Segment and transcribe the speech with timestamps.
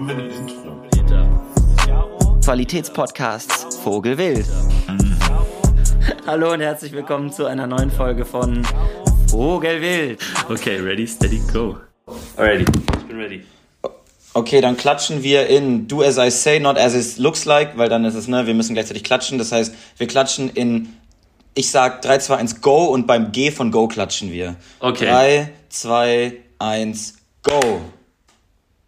[0.00, 0.80] haben wir ein Intro.
[2.42, 4.46] Qualitätspodcasts Vogelwild.
[6.26, 8.66] Hallo und herzlich willkommen zu einer neuen Folge von
[9.28, 10.20] Vogelwild.
[10.48, 11.76] Okay, ready, steady, go.
[12.36, 12.64] Alrighty,
[12.98, 13.44] ich bin ready.
[14.32, 17.88] Okay, dann klatschen wir in Do as I say, not as it looks like, weil
[17.88, 19.38] dann ist es, ne, wir müssen gleichzeitig klatschen.
[19.38, 20.94] Das heißt, wir klatschen in,
[21.54, 24.56] ich sag 3, 2, 1, go und beim G von go klatschen wir.
[24.78, 25.04] Okay.
[25.04, 27.82] 3, 2, 1, go.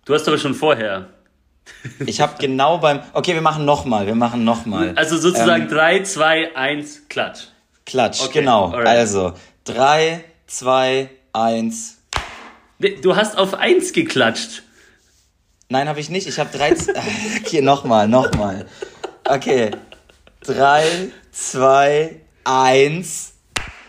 [0.05, 1.09] Du hast aber schon vorher.
[2.07, 4.93] Ich habe genau beim, okay, wir machen nochmal, wir machen nochmal.
[4.97, 7.45] Also sozusagen 3, 2, 1, klatsch.
[7.87, 8.67] Klatsch, okay, genau.
[8.67, 8.87] alright.
[8.87, 9.35] Also,
[9.65, 11.99] 3, 2, 1,
[12.83, 14.65] Nee, Du hast auf 1 geklatscht.
[15.69, 16.27] Nein, habe ich nicht.
[16.27, 16.75] Ich habe drei.
[17.41, 18.67] Okay, nochmal, nochmal.
[19.25, 19.71] Okay.
[20.41, 20.85] Drei,
[21.31, 23.35] zwei, eins.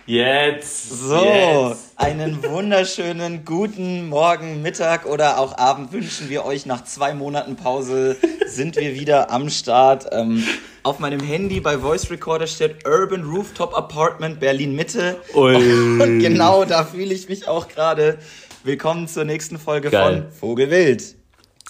[0.06, 0.90] Jetzt.
[0.92, 1.83] So, Jetzt.
[1.96, 6.66] Einen wunderschönen guten Morgen, Mittag oder auch Abend wünschen wir euch.
[6.66, 10.08] Nach zwei Monaten Pause sind wir wieder am Start.
[10.12, 10.44] Ähm,
[10.84, 15.18] auf meinem Handy bei Voice Recorder steht Urban Rooftop Apartment Berlin Mitte.
[15.36, 15.56] Ui.
[15.56, 18.18] Und genau da fühle ich mich auch gerade.
[18.64, 20.24] Willkommen zur nächsten Folge Geil.
[20.24, 21.16] von Vogelwild.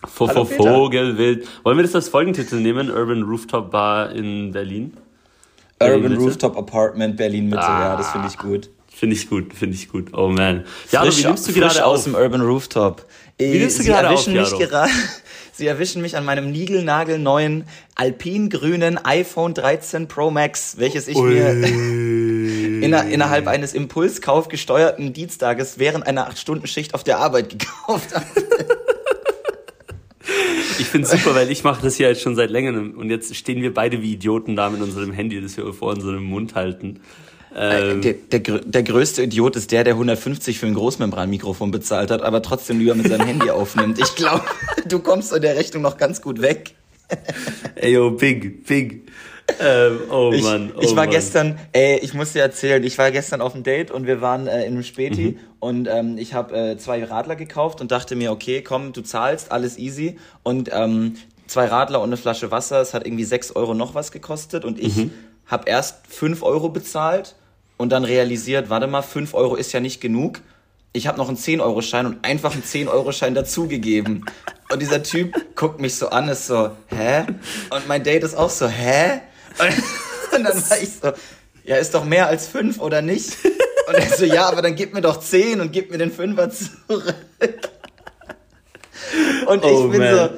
[0.05, 0.45] Vo- Hallo.
[0.45, 1.47] Vogelwild.
[1.63, 2.89] Wollen wir das als Folgentitel nehmen?
[2.91, 4.95] Urban Rooftop Bar in Berlin?
[5.79, 6.23] Berlin Urban Mitte?
[6.23, 8.69] Rooftop Apartment Berlin Mitte, ja, das finde ich gut.
[8.95, 10.13] Finde ich gut, finde ich gut.
[10.13, 10.65] Oh man.
[10.91, 13.05] Jaro, Frisch- wie nimmst du gerade aus dem Urban Rooftop?
[13.37, 14.91] Wie nimmst du Sie gerade erwischen auf, mich gerade.
[15.55, 21.49] Sie erwischen mich an meinem niegelnagelneuen alpingrünen iPhone 13 Pro Max, welches ich mir
[22.81, 28.25] inner, innerhalb eines Impulskauf gesteuerten Dienstages während einer 8-Stunden-Schicht auf der Arbeit gekauft habe.
[30.79, 33.61] Ich finde super, weil ich mache das hier jetzt schon seit längerem und jetzt stehen
[33.61, 37.01] wir beide wie Idioten da mit unserem Handy, das wir vor unserem Mund halten.
[37.55, 42.09] Ähm, Der, der, grö- der größte Idiot ist der, der 150 für ein Großmembranmikrofon bezahlt
[42.11, 43.99] hat, aber trotzdem lieber mit seinem Handy aufnimmt.
[43.99, 44.43] Ich glaube,
[44.87, 46.73] du kommst in der Rechnung noch ganz gut weg.
[47.75, 49.07] ey, yo, big, big.
[49.59, 51.09] Ähm, oh Ich, Mann, oh ich war Mann.
[51.09, 54.47] gestern, ey, ich muss dir erzählen, ich war gestern auf einem Date und wir waren
[54.47, 55.39] äh, in einem Späti Mhm.
[55.59, 59.51] und ähm, ich habe äh, zwei Radler gekauft und dachte mir, okay, komm, du zahlst,
[59.51, 61.15] alles easy und ähm,
[61.47, 64.79] zwei Radler und eine Flasche Wasser, es hat irgendwie sechs Euro noch was gekostet und
[64.79, 65.11] ich Mhm.
[65.45, 67.35] habe erst fünf Euro bezahlt
[67.83, 70.39] und dann realisiert, warte mal, fünf Euro ist ja nicht genug.
[70.93, 74.25] Ich habe noch einen 10-Euro-Schein und einfach einen 10-Euro-Schein dazugegeben.
[74.71, 77.25] Und dieser Typ guckt mich so an, ist so, hä?
[77.71, 79.19] Und mein Date ist auch so, hä?
[79.59, 79.67] Und,
[80.37, 81.11] und dann war ich so,
[81.65, 83.35] ja, ist doch mehr als fünf, oder nicht?
[83.89, 86.49] Und er so, ja, aber dann gib mir doch zehn und gib mir den Fünfer
[86.49, 87.13] zurück.
[89.45, 90.15] Und ich Oh, bin man.
[90.15, 90.29] so,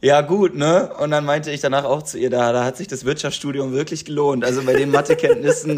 [0.00, 0.90] ja gut, ne?
[0.98, 4.04] Und dann meinte ich danach auch zu ihr, da, da hat sich das Wirtschaftsstudium wirklich
[4.04, 4.44] gelohnt.
[4.44, 5.76] Also bei den Mathekenntnissen,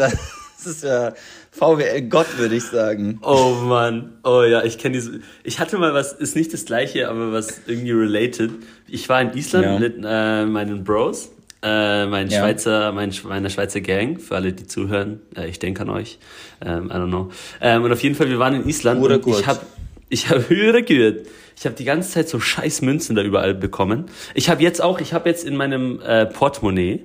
[0.64, 1.12] das ist ja
[1.50, 3.18] VWL Gott, würde ich sagen.
[3.22, 5.20] Oh Mann, oh ja, ich kenne diese.
[5.44, 8.50] Ich hatte mal was, ist nicht das gleiche, aber was irgendwie related.
[8.88, 9.78] Ich war in Island Ja.
[9.78, 11.30] mit äh, meinen Bros,
[11.62, 12.40] äh, mein Ja.
[12.40, 15.20] Schweizer, mein, meiner Schweizer Gang, für alle, die zuhören.
[15.36, 16.18] Äh, ich denke an euch.
[16.64, 17.30] Ähm, I don't know.
[17.60, 19.38] Ähm, und auf jeden Fall, wir waren in Island und gut.
[19.40, 19.60] ich habe
[20.08, 21.26] ich habe höhere gehört.
[21.56, 24.06] Ich habe die ganze Zeit so scheiß Münzen da überall bekommen.
[24.34, 27.04] Ich habe jetzt auch, ich habe jetzt in meinem äh, Portemonnaie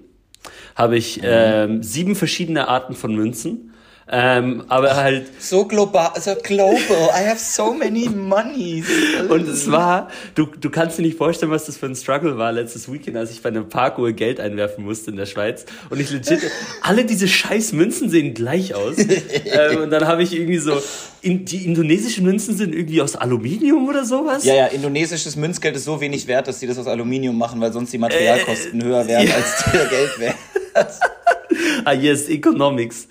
[0.75, 3.71] habe ich ähm, sieben verschiedene Arten von Münzen.
[4.07, 7.09] Ähm, aber halt So global, so global.
[7.19, 8.85] I have so many monies.
[9.29, 12.51] Und es war, du, du kannst dir nicht vorstellen, was das für ein Struggle war
[12.51, 15.65] letztes Weekend, als ich bei einem Parkuhr Geld einwerfen musste in der Schweiz.
[15.89, 16.39] Und ich legit,
[16.83, 18.95] alle diese scheiß Münzen sehen gleich aus.
[18.99, 20.79] ähm, und dann habe ich irgendwie so,
[21.23, 24.45] in, die indonesischen Münzen sind irgendwie aus Aluminium oder sowas.
[24.45, 27.73] Ja, ja, indonesisches Münzgeld ist so wenig wert, dass die das aus Aluminium machen, weil
[27.73, 29.35] sonst die Materialkosten höher wären Äh, ja.
[29.35, 30.35] als der Geldwert.
[31.85, 33.07] Ah, yes, Economics.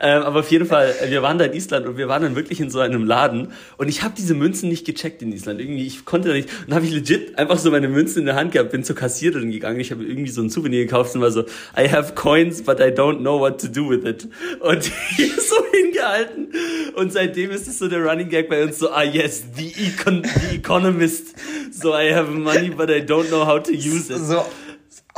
[0.00, 2.36] Ähm, aber auf jeden Fall, äh, wir waren da in Island und wir waren dann
[2.36, 5.60] wirklich in so einem Laden und ich habe diese Münzen nicht gecheckt in Island.
[5.60, 6.48] Irgendwie, ich konnte da nicht.
[6.66, 9.50] Und habe ich legit einfach so meine Münzen in der Hand gehabt, bin zur Kassiererin
[9.50, 9.80] gegangen.
[9.80, 11.42] Ich habe irgendwie so ein Souvenir gekauft und war so,
[11.76, 14.28] I have coins, but I don't know what to do with it.
[14.60, 14.78] Und
[15.18, 16.52] ist so hingehalten.
[16.94, 20.22] Und seitdem ist es so der Running Gag bei uns so, ah yes, the, econ
[20.22, 21.34] the economist.
[21.72, 24.18] So, I have money, but I don't know how to use it.
[24.18, 24.44] So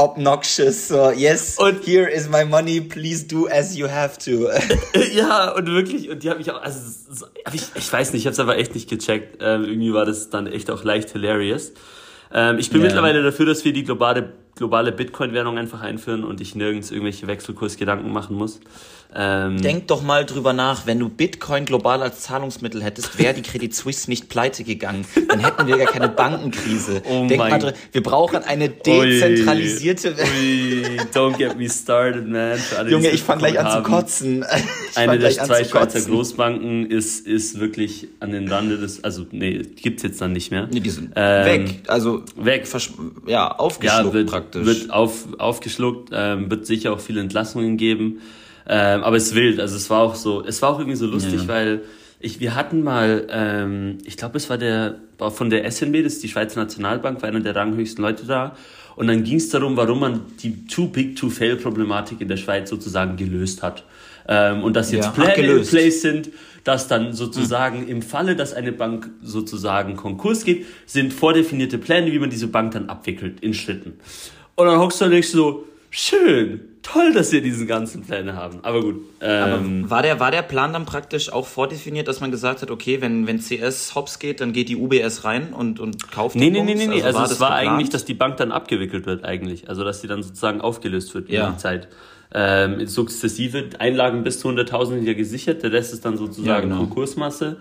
[0.03, 4.49] obnoxious, so yes, Und- here is my money, please do as you have to.
[5.15, 8.33] Ja, und wirklich, und die habe ich auch, also, ich, ich weiß nicht, ich habe
[8.33, 9.39] es aber echt nicht gecheckt.
[9.41, 11.73] Ähm, irgendwie war das dann echt auch leicht hilarious.
[12.33, 12.87] Ähm, ich bin Ja.
[12.87, 18.13] mittlerweile dafür, dass wir die globale globale Bitcoin-Währung einfach einführen und ich nirgends irgendwelche Wechselkursgedanken
[18.13, 18.61] machen muss.
[19.13, 23.43] Ähm, Denk doch mal drüber nach, wenn du Bitcoin global als Zahlungsmittel hättest, wäre die
[23.43, 25.05] Credit Suisse nicht pleite gegangen.
[25.29, 27.03] Dann hätten wir gar keine Bankenkrise.
[27.11, 32.59] Oh Denk mal drüber, wir brauchen eine dezentralisierte Ui, don't get me started, man.
[32.89, 33.83] Junge, es ich fange gleich an zu haben.
[33.85, 34.45] kotzen.
[34.91, 36.01] Ich Eine der zwei zu Schweizer.
[36.09, 40.69] Großbanken ist, ist wirklich an den Rande des, also nee, gibt's jetzt dann nicht mehr.
[40.71, 41.83] Nee, die sind Ähm, weg.
[41.89, 42.69] Also weg.
[43.27, 44.67] ja, aufgeschluckt ja, praktisch.
[44.67, 48.21] wird auf, aufgeschluckt, ähm, wird sicher auch viele Entlassungen geben.
[48.69, 51.07] Ähm, aber es ist wild, also es war auch so, es war auch irgendwie so
[51.07, 51.49] lustig, Ja.
[51.49, 51.81] weil
[52.21, 56.15] ich, wir hatten mal, ähm, ich glaube, es war der war von der SNB, das
[56.15, 58.57] ist die Schweizer Nationalbank, war einer der ranghöchsten Leute da.
[58.97, 62.37] Und dann ging es darum, warum man die Too Big to Fail Problematik in der
[62.37, 63.85] Schweiz sozusagen gelöst hat.
[64.29, 66.31] Ähm, und dass jetzt Ja, Pläne in place sind,
[66.65, 72.19] dass dann sozusagen im Falle, dass eine Bank sozusagen Konkurs geht, sind vordefinierte Pläne, wie
[72.19, 73.95] man diese Bank dann abwickelt in Schritten.
[74.57, 78.59] Und dann hockst du und denkst so, schön, toll, dass wir diesen ganzen Pläne haben.
[78.63, 79.01] Aber gut.
[79.21, 83.01] Ähm, War der, war der Plan dann praktisch auch vordefiniert, dass man gesagt hat, okay,
[83.01, 86.61] wenn, wenn CS hops geht, dann geht die UBS rein und, und kauft Nee, die
[86.61, 87.03] nee, nee, nee, nee.
[87.03, 87.69] Also, war es war geplant?
[87.75, 89.69] eigentlich, dass die Bank dann abgewickelt wird eigentlich.
[89.69, 91.45] Also dass die dann sozusagen aufgelöst wird Ja.
[91.45, 91.89] über die Zeit.
[92.33, 96.61] Ähm, sukzessive Einlagen bis zu 100.000 sind ja gesichert, der Rest ist dann sozusagen Ja,
[96.61, 96.77] genau.
[96.79, 97.59] Konkursmasse.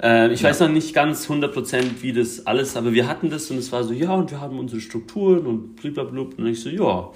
[0.00, 3.58] Ähm, ich weiß noch nicht ganz 100% wie das alles, aber wir hatten das und
[3.58, 6.20] es war so, ja, und wir haben unsere Strukturen und blablabla.
[6.38, 7.10] Und ich so, ja,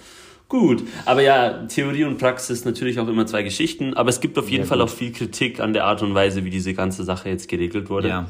[0.48, 0.82] gut.
[1.04, 4.64] Aber ja, Theorie und Praxis natürlich auch immer zwei Geschichten, aber es gibt auf jeden
[4.64, 4.88] Ja, Fall gut.
[4.88, 8.08] auch viel Kritik an der Art und Weise, wie diese ganze Sache jetzt geregelt wurde.
[8.08, 8.28] Ja.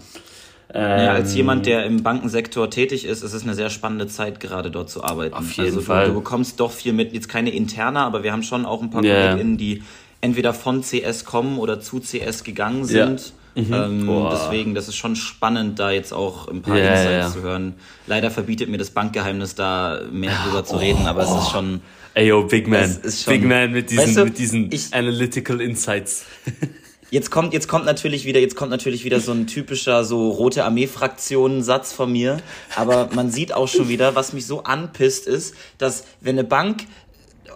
[0.74, 4.40] Ähm, Ja, als jemand, der im Bankensektor tätig ist, ist es eine sehr spannende Zeit,
[4.40, 5.34] gerade dort zu arbeiten.
[5.34, 6.06] Auf jeden also Fall.
[6.06, 8.90] Du, du bekommst doch viel mit, jetzt keine interne, aber wir haben schon auch ein
[8.90, 9.28] paar ja.
[9.32, 9.82] KollegInnen, die
[10.20, 13.06] entweder von CS kommen oder zu CS gegangen Ja.
[13.06, 13.32] sind.
[13.54, 17.30] Ähm, deswegen, das ist schon spannend, da jetzt auch ein paar Ja, Insights ja.
[17.32, 17.74] zu hören.
[18.06, 21.82] Leider verbietet mir das Bankgeheimnis da mehr drüber zu reden, aber es ist schon.
[22.14, 22.90] Ey, yo, Big Man.
[22.90, 26.24] Schon- Big Man mit diesen, Weißt du, mit diesen ich- Analytical Insights.
[27.12, 30.64] Jetzt kommt, jetzt kommt natürlich wieder, jetzt kommt natürlich wieder so ein typischer so rote
[30.64, 32.38] Armee-Fraktionen-Satz von mir.
[32.75, 36.85] Aber man sieht auch schon wieder, was mich so anpisst, ist, dass wenn eine Bank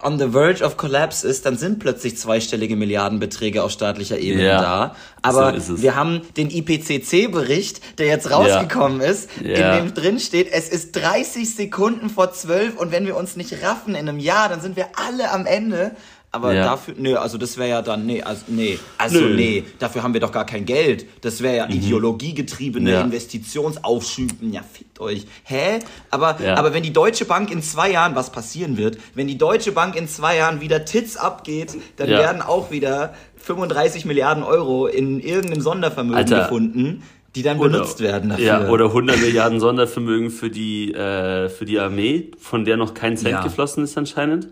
[0.03, 4.61] on the verge of collapse ist, dann sind plötzlich zweistellige Milliardenbeträge auf staatlicher Ebene Ja,
[4.61, 4.95] da.
[5.23, 9.79] Aber so wir haben den IPCC-Bericht, der jetzt rausgekommen ist, Ja.
[9.79, 13.63] in dem drin steht, es ist 30 Sekunden vor 12 und wenn wir uns nicht
[13.63, 15.95] raffen in einem Jahr, dann sind wir alle am Ende.
[16.31, 16.65] Aber Ja.
[16.65, 19.29] dafür, nö, also das wäre ja dann, nee, also nee, also Nö.
[19.29, 19.35] Mhm.
[19.37, 21.05] nee, dafür haben wir doch gar kein Geld.
[21.21, 23.01] Das wäre ja ideologiegetriebene Ja.
[23.01, 24.51] Investitionsaufschüben.
[24.53, 25.25] Ja, fickt euch.
[25.43, 25.79] Hä?
[26.11, 26.55] Aber, Ja.
[26.55, 29.95] aber wenn die Deutsche Bank in zwei Jahren, was passieren wird, wenn die Deutsche Bank
[29.95, 35.61] in zwei Jahren wieder Tits abgeht, dann werden auch wieder 35 Milliarden Euro in irgendeinem
[35.61, 36.41] Sondervermögen Alter.
[36.43, 37.03] gefunden,
[37.35, 38.45] die dann benutzt werden dafür.
[38.45, 43.15] Ja, oder 100 Milliarden Sondervermögen für die, äh, für die Armee, von der noch kein
[43.15, 43.43] Cent Ja.
[43.43, 44.47] geflossen ist anscheinend.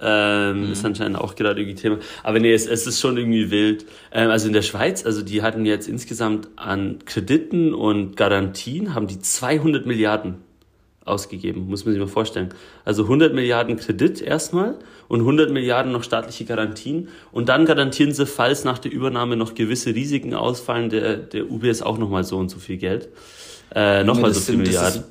[0.00, 1.98] Ähm, Ist anscheinend auch gerade irgendwie Thema.
[2.22, 3.84] Aber nee, es, es ist schon irgendwie wild.
[4.10, 9.06] Ähm, also in der Schweiz, also die hatten jetzt insgesamt an Krediten und Garantien, haben
[9.06, 10.36] die 200 Milliarden
[11.04, 12.50] ausgegeben, muss man sich mal vorstellen.
[12.84, 14.76] Also 100 Milliarden Kredit erstmal
[15.08, 19.54] und 100 Milliarden noch staatliche Garantien und dann garantieren sie, falls nach der Übernahme noch
[19.54, 23.08] gewisse Risiken ausfallen, der, der UBS auch nochmal so und so viel Geld.
[23.74, 25.00] Äh, nochmal das so viel das Milliarden.
[25.02, 25.08] ist-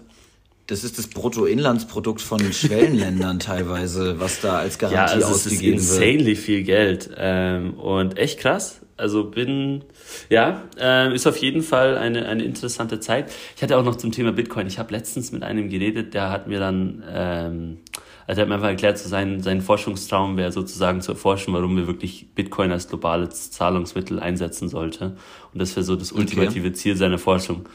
[0.71, 5.47] Das ist das Bruttoinlandsprodukt von Schwellenländern teilweise, was da als Ja, Garantie also es ist
[5.47, 5.81] ausgegeben wird.
[5.81, 8.79] insanely viel Geld ähm, und echt krass.
[8.95, 9.83] Also bin,
[10.29, 13.33] ja, ähm, ist auf jeden Fall eine, eine interessante Zeit.
[13.57, 14.65] Ich hatte auch noch zum Thema Bitcoin.
[14.65, 17.77] Ich habe letztens mit einem geredet, der hat mir dann, ähm,
[18.25, 21.75] also er hat mir einfach erklärt, so sein, sein Forschungstraum wäre sozusagen zu erforschen, warum
[21.75, 25.17] wir wirklich Bitcoin als globales Zahlungsmittel einsetzen sollte.
[25.53, 27.67] Und das wäre so das ultimative Ziel seiner Forschung.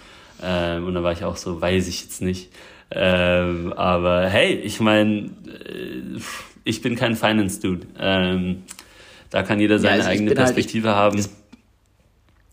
[0.42, 2.50] Ähm, und da war ich auch so, weiß ich jetzt nicht.
[2.90, 6.20] Ähm, aber hey, ich meine, äh,
[6.64, 7.86] ich bin kein Finance-Dude.
[7.98, 8.62] Ähm,
[9.30, 11.24] da kann jeder seine also ich eigene halt- Perspektive haben.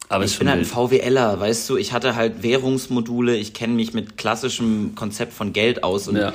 [0.09, 0.65] Aber Ich bin halt ein.
[0.65, 5.83] VWLer, weißt du, ich hatte halt Währungsmodule, ich kenne mich mit klassischem Konzept von Geld
[5.83, 6.33] aus und Ja.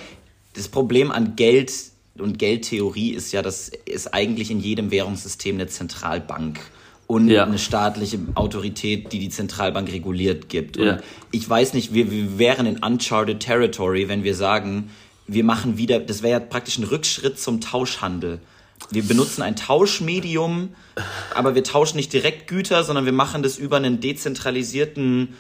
[0.55, 1.73] das Problem an Geld
[2.19, 6.59] und Geldtheorie ist ja, dass es eigentlich in jedem Währungssystem eine Zentralbank
[7.09, 7.43] und Ja.
[7.45, 10.77] eine staatliche Autorität, die die Zentralbank reguliert gibt.
[10.77, 10.99] Und Ja.
[11.33, 14.91] ich weiß nicht, wir, wir wären in uncharted territory, wenn wir sagen,
[15.27, 18.39] wir machen wieder, das wäre ja praktisch ein Rückschritt zum Tauschhandel.
[18.91, 20.69] Wir benutzen ein Tauschmedium,
[21.35, 25.35] aber wir tauschen nicht direkt Güter, sondern wir machen das über einen dezentralisierten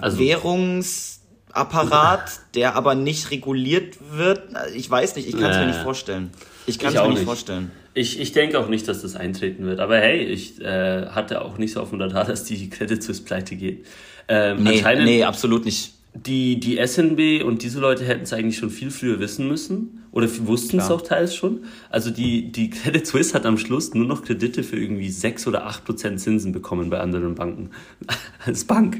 [0.00, 4.42] Also- Währungsapparat, der aber nicht reguliert wird.
[4.74, 6.30] Ich weiß nicht, ich kann es mir nicht vorstellen.
[6.66, 7.24] Ich kann es mir nicht.
[7.24, 7.70] vorstellen.
[7.96, 9.80] Ich, ich denke auch nicht, dass das eintreten wird.
[9.80, 13.22] Aber hey, ich äh, hatte auch nicht so auf dem Radar, dass die Credit Suisse
[13.22, 13.86] pleite geht.
[14.28, 15.92] Ähm, Nee, nee, absolut nicht.
[16.14, 20.02] die, die SNB und diese Leute hätten es eigentlich schon viel früher wissen müssen.
[20.12, 21.64] Oder wussten es auch teils schon.
[21.90, 25.66] Also die, die Credit Suisse hat am Schluss nur noch Kredite für irgendwie 6 oder
[25.66, 27.70] 8 Prozent Zinsen bekommen bei anderen Banken.
[28.44, 28.98] Als Bank.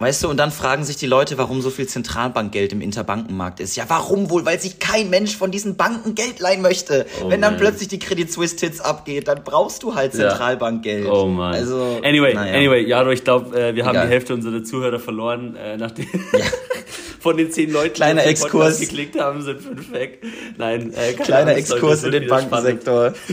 [0.00, 3.76] Weißt du, und dann fragen sich die Leute, warum so viel Zentralbankgeld im Interbankenmarkt ist.
[3.76, 4.44] Ja, warum wohl?
[4.44, 7.06] Weil sich kein Mensch von diesen Banken Geld leihen möchte.
[7.22, 7.60] Oh Wenn dann man.
[7.60, 11.06] plötzlich die Credit Suisse Tits abgeht, dann brauchst du halt Zentralbankgeld.
[11.06, 11.12] Ja.
[11.12, 11.54] Oh man.
[11.54, 12.54] Also, anyway, naja.
[12.54, 14.06] anyway, Jaro, ich glaube, äh, wir haben Egal.
[14.06, 16.44] die Hälfte unserer Zuhörer verloren, äh, nachdem ja.
[17.20, 18.80] von den zehn Leuten, Kleiner die Exkurs.
[18.80, 20.24] geklickt haben, sind fünf weg.
[20.58, 23.14] Nein, äh, Kleiner Exkurs in den Bankensektor.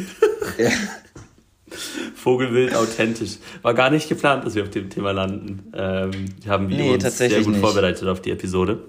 [2.21, 3.37] Vogelwild authentisch.
[3.63, 5.71] War gar nicht geplant, dass wir auf dem Thema landen.
[5.75, 6.11] Ähm,
[6.43, 7.59] wir haben nee, uns sehr gut nicht.
[7.59, 8.79] vorbereitet auf die Episode.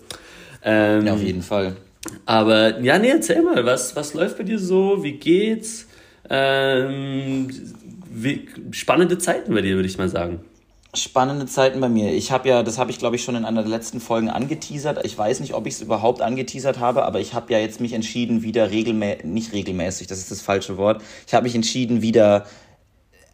[0.62, 1.76] Ähm, ja, auf jeden Fall.
[2.26, 5.02] Aber ja, nee, erzähl mal, was, was läuft bei dir so?
[5.02, 5.86] Wie geht's?
[6.28, 7.48] Ähm,
[8.10, 10.40] wie, spannende Zeiten bei dir, würde ich mal sagen.
[10.94, 12.12] Spannende Zeiten bei mir.
[12.12, 15.02] Ich habe ja, das habe ich glaube ich schon in einer der letzten Folgen angeteasert.
[15.06, 17.94] Ich weiß nicht, ob ich es überhaupt angeteasert habe, aber ich habe ja jetzt mich
[17.94, 21.02] entschieden, wieder regelmäßig, nicht regelmäßig, das ist das falsche Wort.
[21.26, 22.44] Ich habe mich entschieden, wieder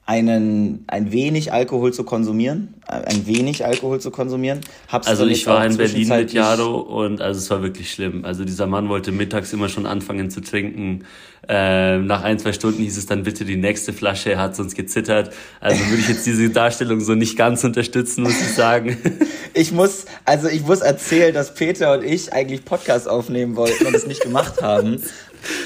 [0.08, 4.60] einen, ein wenig Alkohol zu konsumieren, ein wenig Alkohol zu konsumieren.
[4.88, 8.24] Hab's also ich war in Berlin mit Jaro und also es war wirklich schlimm.
[8.24, 11.04] Also dieser Mann wollte mittags immer schon anfangen zu trinken.
[11.46, 14.76] Ähm, nach ein, zwei Stunden hieß es dann bitte die nächste Flasche, er hat sonst
[14.76, 15.34] gezittert.
[15.60, 18.96] Also würde ich jetzt diese Darstellung so nicht ganz unterstützen, muss ich sagen.
[19.54, 23.94] Ich muss, also ich muss erzählen, dass Peter und ich eigentlich Podcast aufnehmen wollten und
[23.94, 25.02] es nicht gemacht haben.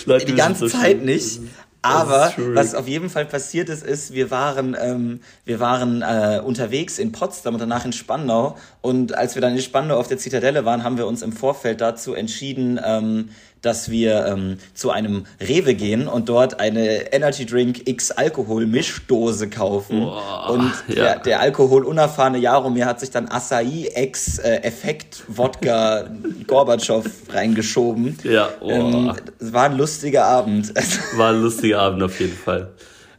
[0.06, 1.04] Leute, die ganze Zeit schlimm.
[1.04, 1.40] nicht.
[1.82, 6.98] Aber was auf jeden Fall passiert ist, ist, wir waren, ähm, wir waren äh, unterwegs
[6.98, 8.56] in Potsdam und danach in Spandau.
[8.80, 11.80] Und als wir dann in Spandau auf der Zitadelle waren, haben wir uns im Vorfeld
[11.80, 13.30] dazu entschieden, ähm,
[13.62, 19.48] dass wir ähm, zu einem Rewe gehen und dort eine Energy Drink X Alkohol Mischdose
[19.48, 20.00] kaufen.
[20.00, 20.94] Boah, und ja.
[20.94, 26.10] der, der alkoholunerfahrene Jaromir hat sich dann Acai X äh, Effekt Wodka
[26.46, 28.18] Gorbatschow reingeschoben.
[28.24, 28.70] Ja, oh.
[28.70, 30.72] ähm, es war ein lustiger Abend.
[31.16, 32.70] War ein lustiger Abend auf jeden Fall.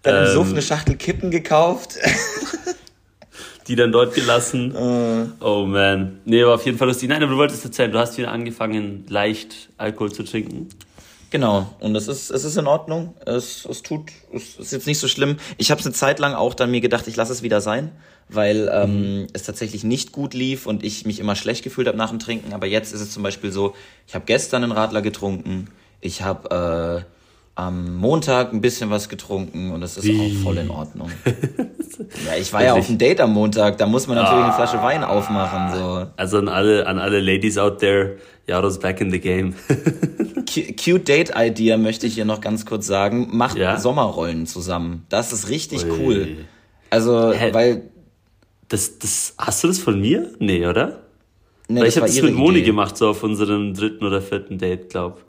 [0.03, 1.97] Dann im ähm, Suff eine Schachtel Kippen gekauft.
[3.67, 4.75] Die dann dort gelassen.
[4.75, 5.27] Uh.
[5.39, 6.19] Oh man.
[6.25, 7.09] Nee, aber auf jeden Fall lustig.
[7.09, 10.69] Nein, aber du wolltest erzählen, du hast wieder angefangen, leicht Alkohol zu trinken.
[11.33, 13.15] Genau, und es ist, es ist in Ordnung.
[13.25, 15.37] Es, es tut, es ist jetzt nicht so schlimm.
[15.57, 17.91] Ich habe es eine Zeit lang auch dann mir gedacht, ich lasse es wieder sein,
[18.29, 19.27] weil ähm, mhm.
[19.33, 22.53] es tatsächlich nicht gut lief und ich mich immer schlecht gefühlt habe nach dem Trinken.
[22.53, 23.73] Aber jetzt ist es zum Beispiel so,
[24.07, 25.69] ich habe gestern einen Radler getrunken,
[26.01, 27.22] ich habe äh,
[27.55, 30.19] am Montag ein bisschen was getrunken und das ist Wie?
[30.19, 31.11] auch voll in Ordnung.
[32.25, 34.53] ja, ich war ja auf dem Date am Montag, da muss man natürlich ah, eine
[34.53, 35.77] Flasche Wein aufmachen.
[35.77, 36.07] So.
[36.17, 38.17] Also an alle, an alle Ladies out there,
[38.47, 39.53] Jaro's back in the game.
[40.45, 43.29] Cute Date Idea möchte ich hier noch ganz kurz sagen.
[43.31, 43.79] Macht ja?
[43.79, 45.05] Sommerrollen zusammen.
[45.09, 45.91] Das ist richtig Ui.
[45.99, 46.37] cool.
[46.89, 47.53] Also, Hä?
[47.53, 47.83] weil.
[48.67, 50.31] Das, das, hast du das von mir?
[50.39, 51.03] Nee, oder?
[51.67, 52.67] Nee, weil ich habe das mit Moni Idee.
[52.67, 55.23] gemacht, so auf unserem dritten oder vierten Date, glaub.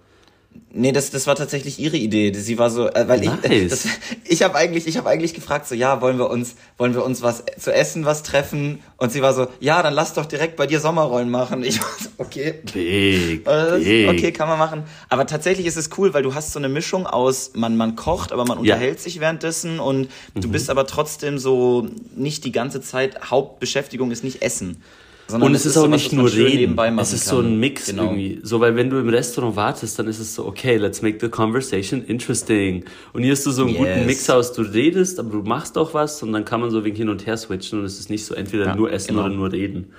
[0.76, 2.32] Nee, das, das war tatsächlich ihre Idee.
[2.34, 3.38] Sie war so, äh, weil nice.
[3.48, 3.86] ich, das,
[4.24, 7.22] ich habe eigentlich, ich habe eigentlich gefragt so, ja, wollen wir uns, wollen wir uns
[7.22, 8.80] was zu essen, was treffen?
[8.96, 11.62] Und sie war so, ja, dann lass doch direkt bei dir Sommerrollen machen.
[11.62, 14.08] Ich war so, okay, big, big.
[14.08, 14.82] okay, kann man machen.
[15.08, 18.32] Aber tatsächlich ist es cool, weil du hast so eine Mischung aus, man, man kocht,
[18.32, 19.02] aber man unterhält ja.
[19.02, 20.40] sich währenddessen und mhm.
[20.40, 24.82] du bist aber trotzdem so nicht die ganze Zeit Hauptbeschäftigung ist nicht Essen.
[25.26, 27.36] Sondern und es, ist, ist auch nicht nur reden, es ist kann.
[27.36, 28.04] so ein Mix genau.
[28.04, 28.40] irgendwie.
[28.42, 31.30] So, weil wenn du im Restaurant wartest, dann ist es so, okay, let's make the
[31.30, 32.84] conversation interesting.
[33.14, 33.78] Und hier hast du so einen yes.
[33.78, 36.84] guten Mix aus, du redest, aber du machst auch was und dann kann man so
[36.84, 39.26] wegen hin und her switchen und es ist nicht so entweder ja, nur essen genau.
[39.26, 39.92] oder nur reden.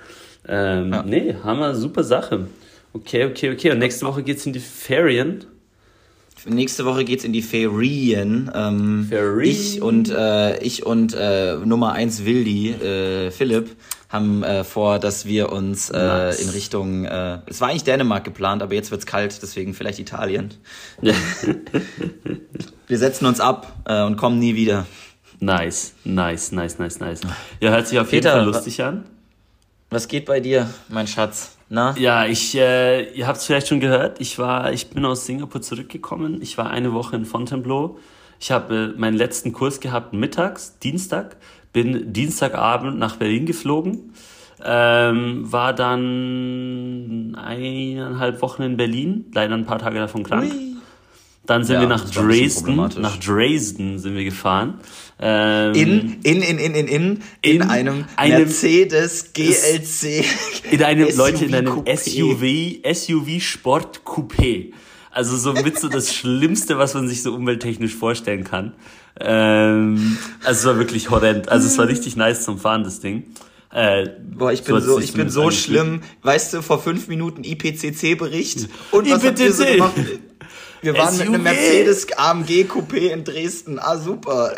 [0.48, 1.02] Ähm, ja.
[1.02, 2.46] Nee, Hammer, super Sache.
[2.92, 3.72] Okay, okay, okay.
[3.72, 5.44] Und nächste Woche geht's in die Ferien.
[6.48, 8.50] Nächste Woche geht's in die Ferien.
[8.54, 9.50] Ähm, Ferien.
[9.50, 13.70] Ich und äh, ich und äh, Nummer eins Wildi, äh, Philipp,
[14.08, 16.40] haben äh, vor, dass wir uns äh, nice.
[16.40, 20.54] in Richtung, äh, es war eigentlich Dänemark geplant, aber jetzt wird's kalt, deswegen vielleicht Italien.
[22.86, 24.86] wir setzen uns ab äh, und kommen nie wieder.
[25.40, 27.20] Nice, nice, nice, nice, nice.
[27.60, 29.04] Ja, hört sich auf Peter, jeden Fall lustig an.
[29.90, 31.56] Was geht bei dir, mein Schatz?
[31.68, 31.94] Na?
[31.98, 35.62] Ja, ich, äh, ihr habt es vielleicht schon gehört, ich war, ich bin aus Singapur
[35.62, 36.40] zurückgekommen.
[36.40, 37.98] Ich war eine Woche in Fontainebleau.
[38.38, 41.36] Ich habe äh, meinen letzten Kurs gehabt mittags, Dienstag
[41.76, 44.14] bin Dienstagabend nach Berlin geflogen,
[44.64, 50.50] ähm, war dann eineinhalb Wochen in Berlin, leider ein paar Tage davon krank.
[50.50, 50.76] Ui.
[51.44, 54.80] Dann sind ja, wir nach Dresden, nach Dresden sind wir gefahren.
[55.20, 60.24] Ähm, in, in, in, in, in, in, in, einem, einem Mercedes GLC.
[60.70, 64.72] In einem, SUV Leute, in einem SUV, SUV Sport Coupé.
[65.10, 68.72] Also so mit so das Schlimmste, was man sich so umwelttechnisch vorstellen kann.
[69.20, 71.48] Ähm, also es war wirklich horrend.
[71.48, 73.24] Also es war richtig nice zum Fahren, das Ding.
[73.72, 76.02] Äh, Boah, ich bin so, ich bin so schlimm.
[76.22, 78.68] Weißt du, vor fünf Minuten IPCC-Bericht.
[78.90, 79.94] Und was habt ihr so gemacht?
[80.82, 83.78] Wir waren mit einem Mercedes AMG Coupé in Dresden.
[83.78, 84.52] Ah, super.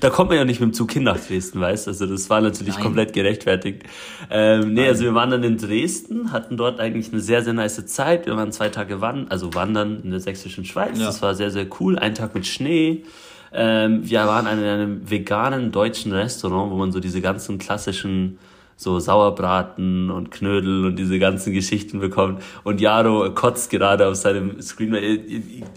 [0.00, 1.90] Da kommt man ja nicht mit dem Zug hin nach Dresden, weißt du?
[1.90, 2.84] Also das war natürlich Nein.
[2.84, 3.82] komplett gerechtfertigt.
[4.30, 4.90] Ähm, nee, Nein.
[4.90, 8.26] also wir waren dann in Dresden, hatten dort eigentlich eine sehr, sehr nice Zeit.
[8.26, 10.98] Wir waren zwei Tage wandern, also wandern in der sächsischen Schweiz.
[10.98, 11.06] Ja.
[11.06, 11.98] Das war sehr, sehr cool.
[11.98, 13.04] Ein Tag mit Schnee.
[13.54, 18.38] Ähm, wir waren in einem veganen deutschen Restaurant, wo man so diese ganzen klassischen
[18.76, 22.42] so Sauerbraten und Knödel und diese ganzen Geschichten bekommt.
[22.64, 24.94] Und Jaro kotzt gerade auf seinem Screen.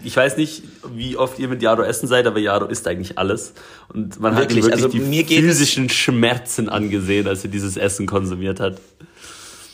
[0.02, 3.54] Ich weiß nicht, wie oft ihr mit Jaro essen seid, aber Jaro isst eigentlich alles.
[3.92, 4.64] Und man wirklich?
[4.64, 8.80] hat wirklich also die physischen Schmerzen angesehen, als er dieses Essen konsumiert hat.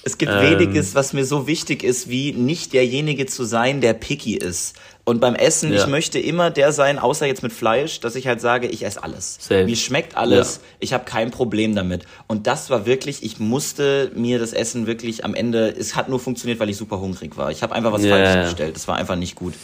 [0.05, 3.95] Es gibt ähm, weniges, was mir so wichtig ist, wie nicht derjenige zu sein, der
[3.95, 4.75] picky ist.
[5.05, 5.81] Und beim Essen, ja.
[5.81, 9.03] ich möchte immer der sein, außer jetzt mit Fleisch, dass ich halt sage, ich esse
[9.03, 9.37] alles.
[9.41, 9.65] Safe.
[9.65, 10.69] Mir schmeckt alles, ja.
[10.81, 12.05] ich habe kein Problem damit.
[12.27, 16.21] Und das war wirklich, ich musste mir das Essen wirklich am Ende, es hat nur
[16.21, 17.51] funktioniert, weil ich super hungrig war.
[17.51, 19.55] Ich habe einfach was ja, falsch gestellt, das war einfach nicht gut.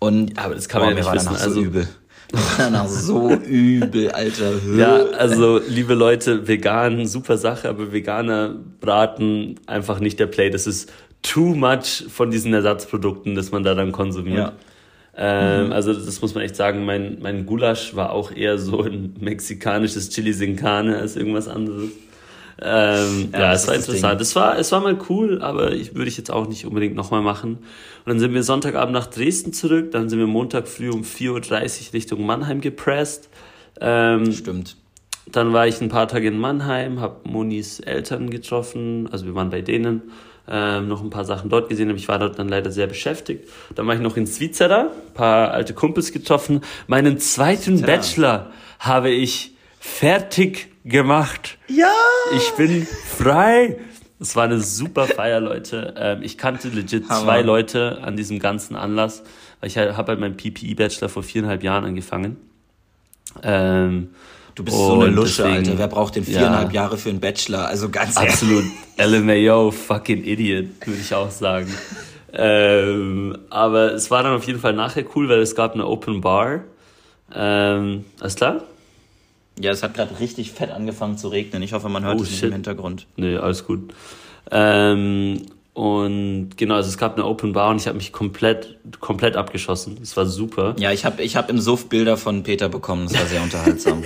[0.00, 1.36] Und aber das kann man boah, ja nicht wissen.
[1.36, 1.88] So also, übel.
[2.58, 4.52] Danach so übel, Alter.
[4.76, 10.50] Ja, also liebe Leute, vegan, super Sache, aber veganer Braten einfach nicht der Play.
[10.50, 10.92] Das ist
[11.22, 14.36] too much von diesen Ersatzprodukten, dass man da dann konsumiert.
[14.36, 14.52] Ja.
[15.16, 15.72] Ähm, mhm.
[15.72, 20.10] Also das muss man echt sagen, mein, mein Gulasch war auch eher so ein mexikanisches
[20.10, 21.90] Chili sin Carne als irgendwas anderes.
[22.60, 24.20] Ähm, ja, ja es war interessant.
[24.20, 27.22] Es war, es war mal cool, aber ich würde ich jetzt auch nicht unbedingt nochmal
[27.22, 27.58] machen.
[27.58, 31.88] Und dann sind wir Sonntagabend nach Dresden zurück, dann sind wir Montag früh um 4.30
[31.88, 33.28] Uhr Richtung Mannheim gepresst.
[33.80, 34.76] Ähm, Stimmt.
[35.30, 39.50] Dann war ich ein paar Tage in Mannheim, habe Monis Eltern getroffen, also wir waren
[39.50, 40.02] bei denen
[40.50, 43.48] ähm, noch ein paar Sachen dort gesehen, aber ich war dort dann leider sehr beschäftigt.
[43.74, 46.62] Dann war ich noch in Zwizera, paar alte Kumpels getroffen.
[46.86, 47.82] Meinen zweiten.
[47.82, 51.58] Bachelor habe ich fertig gemacht.
[51.68, 51.92] Ja!
[52.36, 53.76] Ich bin frei.
[54.20, 55.94] Es war eine super Feier, Leute.
[55.96, 57.22] Ähm, ich kannte legit Hammer.
[57.22, 59.22] zwei Leute an diesem ganzen Anlass,
[59.60, 62.36] weil ich habe halt meinen PPE-Bachelor vor viereinhalb Jahren angefangen.
[63.42, 64.10] Ähm,
[64.58, 65.78] Du bist so eine Lusche, deswegen, Alter.
[65.78, 67.68] Wer braucht denn viereinhalb ja, Jahre für einen Bachelor?
[67.68, 68.64] Also ganz Absolut.
[68.98, 71.72] LMAO, fucking Idiot, würde ich auch sagen.
[72.32, 76.20] ähm, aber es war dann auf jeden Fall nachher cool, weil es gab eine Open
[76.20, 76.64] Bar.
[77.32, 78.62] Ähm, alles klar?
[79.60, 81.62] Ja, es hat gerade richtig fett angefangen zu regnen.
[81.62, 83.06] Ich hoffe, man hört oh, es im Hintergrund.
[83.16, 83.92] Nee, alles gut.
[84.50, 85.42] Ähm,
[85.74, 89.98] und genau, also es gab eine Open Bar und ich habe mich komplett, komplett abgeschossen.
[90.02, 90.74] Es war super.
[90.78, 93.08] Ja, ich habe ich hab im Suff Bilder von Peter bekommen.
[93.08, 94.02] Das war sehr unterhaltsam.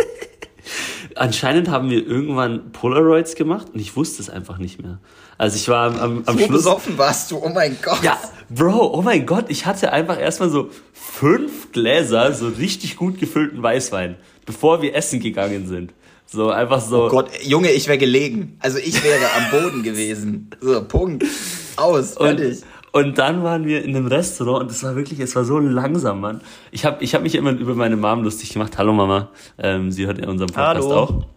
[1.16, 4.98] Anscheinend haben wir irgendwann Polaroids gemacht und ich wusste es einfach nicht mehr.
[5.38, 6.48] Also ich war am, am so Schluss.
[6.48, 8.02] besoffen warst du, oh mein Gott.
[8.02, 13.18] Ja, Bro, oh mein Gott, ich hatte einfach erstmal so fünf Gläser, so richtig gut
[13.18, 15.92] gefüllten Weißwein, bevor wir essen gegangen sind.
[16.26, 17.04] So einfach so.
[17.04, 18.56] Oh Gott, Junge, ich wäre gelegen.
[18.60, 20.50] Also ich wäre am Boden gewesen.
[20.60, 21.24] So, Punkt.
[21.76, 22.62] Aus, fertig.
[22.62, 25.58] Und, und dann waren wir in einem Restaurant und es war wirklich, es war so
[25.58, 26.40] langsam, Mann.
[26.70, 28.76] Ich habe ich hab mich immer über meine Mom lustig gemacht.
[28.78, 30.98] Hallo Mama, ähm, sie hört ja unseren Podcast Hallo.
[30.98, 31.31] auch.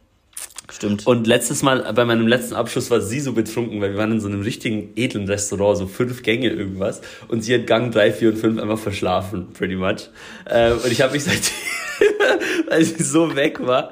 [0.75, 1.07] Stimmt.
[1.07, 4.19] Und letztes Mal, bei meinem letzten Abschluss war sie so betrunken, weil wir waren in
[4.19, 7.01] so einem richtigen edlen Restaurant, so fünf Gänge irgendwas.
[7.29, 10.09] Und sie hat Gang drei, vier und fünf einfach verschlafen, pretty much.
[10.49, 11.53] Ähm, und ich habe mich seitdem
[12.67, 13.91] weil sie so weg war.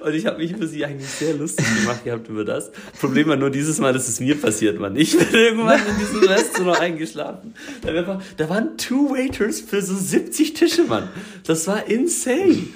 [0.00, 2.70] Und ich habe mich für sie eigentlich sehr lustig gemacht gehabt über das.
[3.00, 4.96] Problem war nur dieses Mal, dass es mir passiert, Mann.
[4.96, 7.54] Ich bin irgendwann in diesem Restaurant eingeschlafen.
[7.82, 11.08] Da, war, da waren two Waiters für so 70 Tische, Mann.
[11.46, 12.68] Das war insane.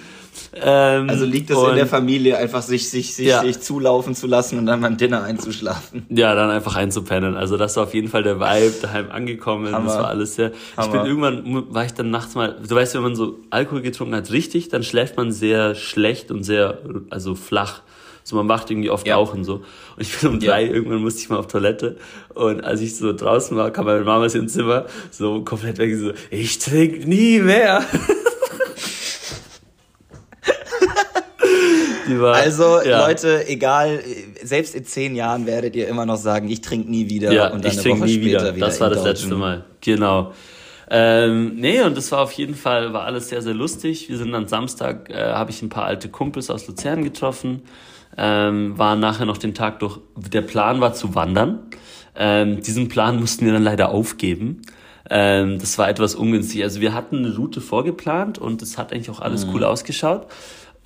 [0.55, 3.43] Ähm, also liegt es in der Familie, einfach sich, sich, sich, ja.
[3.43, 6.07] sich zulaufen zu lassen und dann beim Dinner einzuschlafen.
[6.09, 7.37] Ja, dann einfach einzupennen.
[7.37, 9.73] Also das war auf jeden Fall der Vibe, daheim angekommen.
[9.73, 9.87] Hammer.
[9.87, 10.53] Das war alles sehr.
[10.77, 10.87] Hammer.
[10.87, 14.15] Ich bin irgendwann, war ich dann nachts mal, du weißt, wenn man so Alkohol getrunken
[14.15, 16.79] hat, richtig, dann schläft man sehr schlecht und sehr,
[17.11, 17.83] also flach.
[18.29, 19.17] So, man wacht irgendwie oft ja.
[19.17, 19.55] auch und so.
[19.55, 20.73] Und ich bin um drei, ja.
[20.73, 21.97] irgendwann musste ich mal auf Toilette.
[22.35, 26.13] Und als ich so draußen war, kam meine Mama ins Zimmer, so komplett weg, so,
[26.31, 27.83] ich trink nie mehr.
[32.09, 33.07] War, also ja.
[33.07, 34.01] Leute, egal,
[34.43, 37.65] selbst in zehn Jahren werdet ihr immer noch sagen, ich trinke nie wieder ja, und
[37.65, 38.57] dann ich eine Woche nie später wieder.
[38.57, 38.67] wieder.
[38.67, 39.65] Das war das letzte Mal.
[39.81, 40.33] Genau.
[40.91, 44.09] Ähm, nee, und das war auf jeden Fall, war alles sehr, sehr lustig.
[44.09, 47.63] Wir sind dann Samstag, äh, habe ich ein paar alte Kumpels aus Luzern getroffen,
[48.17, 51.59] ähm, waren nachher noch den Tag durch, der Plan war zu wandern.
[52.17, 54.63] Ähm, diesen Plan mussten wir dann leider aufgeben.
[55.11, 56.63] Ähm, das war etwas ungünstig.
[56.63, 59.55] Also wir hatten eine Route vorgeplant und es hat eigentlich auch alles mhm.
[59.55, 60.27] cool ausgeschaut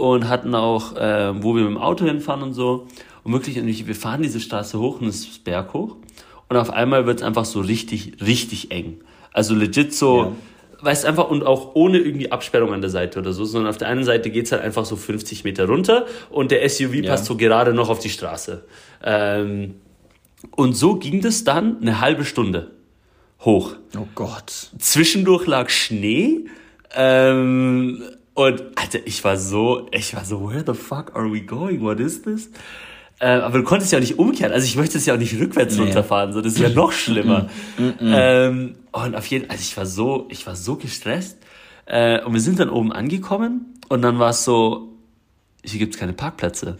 [0.03, 2.89] und hatten auch, äh, wo wir mit dem Auto hinfahren und so.
[3.23, 5.95] Und wirklich, wir fahren diese Straße hoch und es ist Berg hoch.
[6.49, 9.01] Und auf einmal wird es einfach so richtig, richtig eng.
[9.33, 10.33] Also legit so, ja.
[10.81, 13.87] weißt einfach, und auch ohne irgendwie Absperrung an der Seite oder so, sondern auf der
[13.87, 17.11] einen Seite geht's halt einfach so 50 Meter runter und der SUV Ja.
[17.13, 18.65] passt so gerade noch auf die Straße.
[19.05, 19.77] Ähm,
[20.57, 22.73] und so ging das dann eine halbe Stunde
[23.43, 23.77] hoch.
[23.97, 24.71] Oh Gott.
[24.79, 26.47] Zwischendurch lag Schnee.
[26.93, 28.03] Ähm,
[28.35, 31.81] und Alter, ich war so, ich war so, where the fuck are we going?
[31.83, 32.51] What is this?
[33.19, 34.53] Äh, aber du konntest ja auch nicht umkehren.
[34.53, 35.83] Also ich möchte es ja auch nicht rückwärts Nee.
[35.85, 37.49] runterfahren, so das ist ja noch schlimmer.
[38.01, 41.39] ähm, und auf jeden, also ich war so, ich war so gestresst.
[41.87, 44.89] Äh, und wir sind dann oben angekommen und dann war es so,
[45.65, 46.79] hier gibt's keine Parkplätze.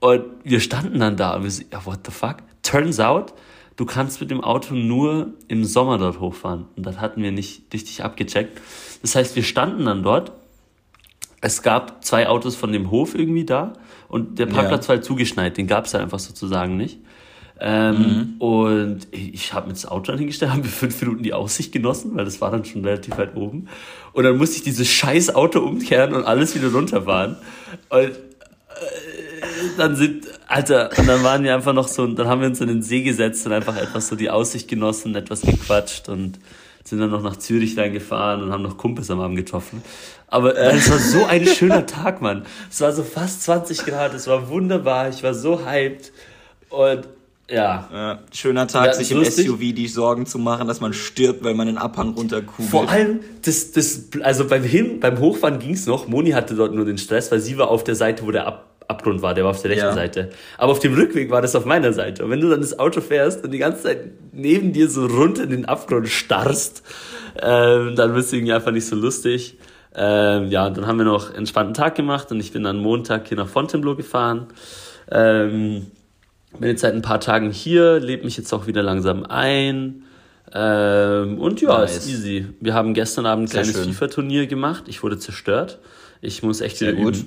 [0.00, 2.36] Und wir standen dann da und wir so, ja, what the fuck?
[2.62, 3.32] Turns out,
[3.76, 6.66] du kannst mit dem Auto nur im Sommer dort hochfahren.
[6.76, 8.60] Und das hatten wir nicht richtig abgecheckt.
[9.02, 10.32] Das heißt, wir standen dann dort.
[11.40, 13.74] Es gab zwei Autos von dem Hof irgendwie da
[14.08, 14.88] und der Parkplatz Ja.
[14.90, 15.56] war halt zugeschneit.
[15.56, 16.98] Den gab es halt einfach sozusagen nicht.
[17.58, 21.72] Ähm, Und ich habe mir das Auto dann hingestellt, haben wir fünf Minuten die Aussicht
[21.72, 23.68] genossen, weil das war dann schon relativ weit oben.
[24.12, 27.36] Und dann musste ich dieses scheiß Auto umkehren und alles wieder runterfahren.
[27.88, 28.12] Und
[29.78, 32.68] dann sind, Alter, und dann waren wir einfach noch so, dann haben wir uns in
[32.68, 36.38] den See gesetzt und einfach etwas so die Aussicht genossen, etwas gequatscht und
[36.88, 39.82] sind dann noch nach Zürich reingefahren und haben noch Kumpels am Abend getroffen.
[40.28, 42.44] Aber es war so ein schöner Tag, Mann.
[42.70, 46.12] Es war so fast 20 Grad, es war wunderbar, ich war so hyped
[46.70, 47.08] und
[47.48, 47.88] ja.
[47.92, 49.46] Ja, schöner Tag, Ja, sich im lustig.
[49.46, 52.70] SUV die Sorgen zu machen, dass man stirbt, weil man den Abhang runterkugelt.
[52.70, 56.08] Vor allem, das, das, also beim Hin, beim Hochfahren ging's noch.
[56.08, 58.75] Moni hatte dort nur den Stress, weil sie war auf der Seite, wo der Ab
[58.88, 59.92] Abgrund war, der war auf der rechten Ja.
[59.94, 60.30] Seite.
[60.58, 62.24] Aber auf dem Rückweg war das auf meiner Seite.
[62.24, 63.98] Und wenn du dann das Auto fährst und die ganze Zeit
[64.32, 66.82] neben dir so runter in den Abgrund starrst,
[67.42, 69.58] ähm, dann wirst du irgendwie einfach nicht so lustig.
[69.94, 72.78] Ähm, ja, und dann haben wir noch einen entspannten Tag gemacht und ich bin dann
[72.78, 74.46] Montag hier nach Fontainebleau gefahren.
[75.10, 75.86] Ähm,
[76.58, 80.02] bin jetzt seit ein paar Tagen hier, lebe mich jetzt auch wieder langsam ein.
[80.52, 81.96] Ähm, und ja, Nice.
[81.98, 82.46] ist easy.
[82.60, 83.76] Wir haben gestern Abend ein kleines.
[83.78, 84.84] FIFA-Turnier gemacht.
[84.86, 85.78] Ich wurde zerstört.
[86.20, 87.24] Ich muss echt Sehr wieder gut.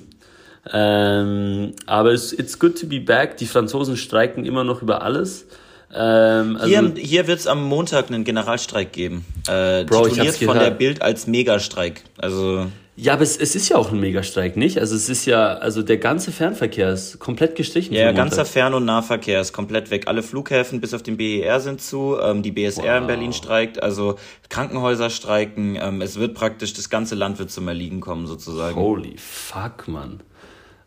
[0.72, 3.36] Ähm, aber it's, it's good to be back.
[3.38, 5.46] Die Franzosen streiken immer noch über alles.
[5.92, 9.24] Ähm, also, Hier, hier wird es am Montag einen Generalstreik geben.
[9.48, 12.04] Äh, Bro, tituliert von der Bild als Megastreik.
[12.18, 14.78] Also, ja, aber es, es ist ja auch ein Megastreik, nicht?
[14.78, 17.94] Also es ist ja, also der ganze Fernverkehr ist komplett gestrichen.
[17.94, 18.44] ja, ganzer.
[18.44, 20.04] Fern- und Nahverkehr ist komplett weg.
[20.06, 22.18] Alle Flughäfen bis auf den BER sind zu.
[22.22, 23.06] Ähm, die BSR in Wow.
[23.08, 23.82] Berlin streikt.
[23.82, 24.16] Also
[24.50, 25.78] Krankenhäuser streiken.
[25.80, 28.76] Ähm, es wird praktisch, das ganze Land wird zum Erliegen kommen, sozusagen.
[28.76, 30.20] Holy fuck, Mann.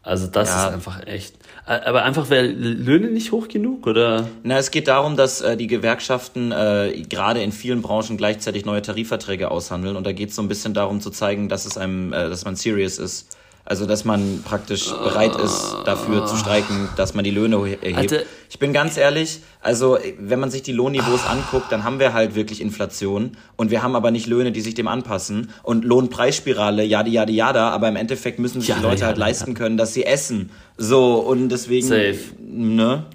[0.03, 0.67] Also das Ja.
[0.67, 1.35] ist einfach echt.
[1.65, 4.27] Aber einfach, weil Löhne nicht hoch genug, oder?
[4.43, 8.81] Na, es geht darum, dass äh, die Gewerkschaften äh, gerade in vielen Branchen gleichzeitig neue
[8.81, 12.11] Tarifverträge aushandeln und da geht es so ein bisschen darum zu zeigen, dass es einem,
[12.11, 13.37] äh, dass man serious ist.
[13.65, 17.97] Also, dass man praktisch bereit ist, dafür zu streiken, dass man die Löhne he- erhebt.
[17.97, 18.17] Alter.
[18.49, 22.36] Ich bin ganz ehrlich, also wenn man sich die Lohnniveaus anguckt, dann haben wir halt
[22.36, 27.08] wirklich Inflation und wir haben aber nicht Löhne, die sich dem anpassen und Lohnpreisspirale, jada,
[27.10, 29.93] jada, jada, aber im Endeffekt müssen sich die Jada, Leute halt jada, leisten können, dass
[29.93, 30.49] sie essen.
[30.78, 32.15] So, und deswegen, Safe.
[32.45, 33.06] ne,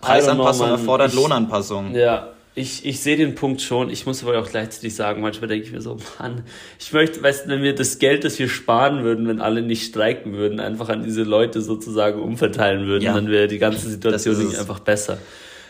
[0.00, 1.94] Preisanpassung know, erfordert Ich- Lohnanpassung.
[1.94, 3.90] Ja, ich, ich sehe den Punkt schon.
[3.90, 6.44] Ich muss aber auch gleichzeitig sagen, manchmal denke ich mir so, Mann,
[6.78, 9.86] ich möchte, weißt du, wenn wir das Geld, das wir sparen würden, wenn alle nicht
[9.86, 13.14] streiken würden, einfach an diese Leute sozusagen umverteilen würden, Ja.
[13.14, 15.18] dann wäre die ganze Situation einfach besser.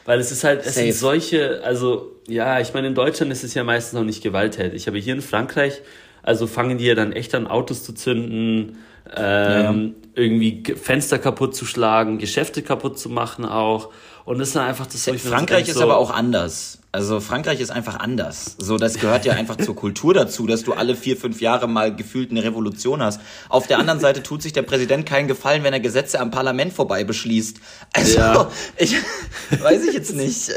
[0.05, 0.87] Weil es ist halt, es Safe.
[0.87, 4.87] sind solche, also, ja, ich meine, in Deutschland ist es ja meistens noch nicht gewalttätig,
[4.87, 5.81] aber hier in Frankreich,
[6.23, 8.77] also fangen die ja dann echt an, Autos zu zünden,
[9.17, 13.91] ähm, irgendwie Ge- Fenster kaputt zu schlagen, Geschäfte kaputt zu machen auch.
[14.25, 16.79] Und das ist dann einfach das, so Frankreich ist so, aber auch anders.
[16.93, 18.55] Also Frankreich ist einfach anders.
[18.59, 21.95] So, das gehört ja einfach zur Kultur dazu, dass du alle vier, fünf Jahre mal
[21.95, 23.21] gefühlt eine Revolution hast.
[23.51, 26.73] Auf der anderen Seite tut sich der Präsident keinen Gefallen, wenn er Gesetze am Parlament
[26.73, 27.59] vorbei beschließt.
[27.93, 28.51] Also, Ja.
[28.79, 28.95] ich
[29.61, 30.53] weiß ich jetzt nicht.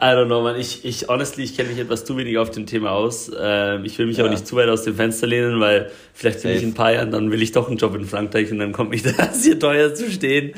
[0.00, 0.58] I don't know, man.
[0.58, 3.30] Ich, ich honestly, ich kenne mich etwas zu wenig auf dem Thema aus.
[3.38, 4.30] Ähm, ich will mich auch Ja.
[4.30, 7.10] nicht zu weit aus dem Fenster lehnen, weil vielleicht bin ich in ein paar Jahren,
[7.10, 9.94] dann will ich doch einen Job in Frankreich und dann kommt mich das hier teuer
[9.94, 10.52] zu stehen.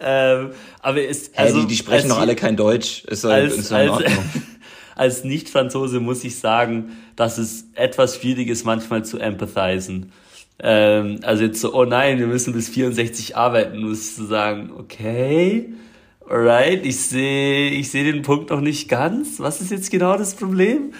[0.00, 0.50] Ähm,
[0.80, 3.04] aber es, Also, also, die, die sprechen doch alle kein Deutsch.
[3.04, 4.24] Ist, als, ist in als, Ordnung.
[4.96, 10.12] als Nicht-Franzose muss ich sagen, dass es etwas schwierig ist, manchmal zu empathisen.
[10.64, 15.72] Ähm, also jetzt so, oh nein, wir müssen bis 64 arbeiten, muss du sagen, okay,
[16.28, 19.38] alright, ich sehe ich sehe den Punkt noch nicht ganz.
[19.40, 20.92] Was ist jetzt genau das Problem?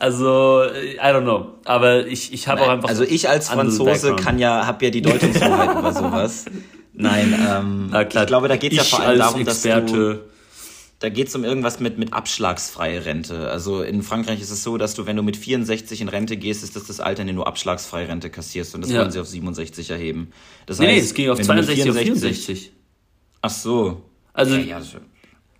[0.00, 1.54] Also, I don't know.
[1.64, 2.88] Aber ich, ich habe auch einfach.
[2.88, 6.44] Also ich als Franzose kann ja, hab ja die Deutungshoheit über sowas.
[6.92, 9.68] Nein, ähm, Na klar, ich glaube, da geht es ja vor allem darum, dass du,
[9.68, 10.24] Experte,
[11.00, 13.50] Da geht es um irgendwas mit, mit abschlagsfreie Rente.
[13.50, 16.64] Also in Frankreich ist es so, dass du, wenn du mit 64 in Rente gehst,
[16.64, 18.74] ist das das Alter, in dem du abschlagsfreie Rente kassierst.
[18.74, 19.00] Und das Ja.
[19.00, 20.30] wollen sie auf 67 erheben.
[20.66, 22.72] Das Nee, nee, heißt, es ging auf wenn du mit 62 auf 64.
[23.42, 24.02] Ach so.
[24.38, 24.80] Also, Ja, ja,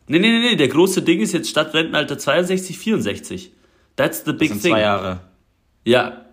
[0.06, 3.52] nee, nee, nee, nee, der große Ding ist jetzt statt Rentenalter 62, 64.
[3.96, 4.72] That's the big das sind thing.
[4.72, 5.20] zwei Jahre.
[5.84, 6.26] Ja.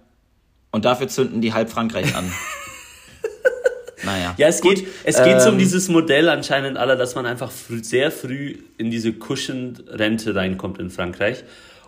[0.72, 2.32] Und dafür zünden die halb Frankreich an.
[4.04, 4.36] naja.
[4.38, 7.26] Ja, es Gut, geht, es geht so um ähm, dieses Modell anscheinend aller, dass man
[7.26, 11.44] einfach früh, sehr früh in diese Cushioned-Rente reinkommt in Frankreich.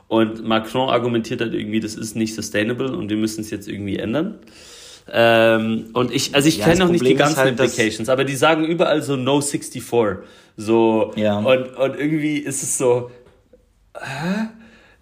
[0.08, 3.98] Und Macron argumentiert halt irgendwie, das ist nicht sustainable und wir müssen es jetzt irgendwie
[3.98, 4.39] ändern.
[5.12, 8.24] Ähm, und ich, also ich Ja, kenne noch nicht die Problem ganzen halt, Implications, aber
[8.26, 9.84] die sagen überall so No 64.
[10.58, 11.38] So, Ja.
[11.39, 13.10] und, und irgendwie ist es so,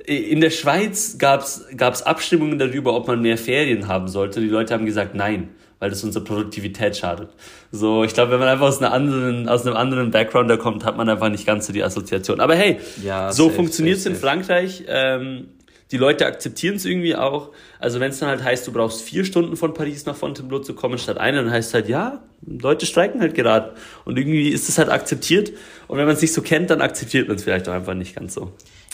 [0.06, 4.40] in der Schweiz gab es Abstimmungen darüber, ob man mehr Ferien haben sollte.
[4.40, 7.30] Die Leute haben gesagt, nein, weil das unserer Produktivität schadet.
[7.72, 10.86] So, ich glaube, wenn man einfach aus, einer anderen, aus einem anderen Background da kommt,
[10.86, 12.40] hat man einfach nicht ganz so die Assoziation.
[12.40, 14.16] Aber hey, Ja, so funktioniert es in.
[14.16, 14.84] Frankreich.
[14.88, 15.48] Ähm,
[15.92, 17.50] die Leute akzeptieren es irgendwie auch.
[17.80, 20.74] Also wenn es dann halt heißt, du brauchst vier Stunden von Paris nach Fontainebleau zu
[20.74, 23.76] kommen statt eine, dann heißt es halt, ja, Leute streiken halt gerade.
[24.04, 25.52] Und irgendwie ist es halt akzeptiert.
[25.88, 28.16] Und wenn man es nicht so kennt, dann akzeptiert man es vielleicht auch einfach nicht
[28.16, 28.52] ganz so.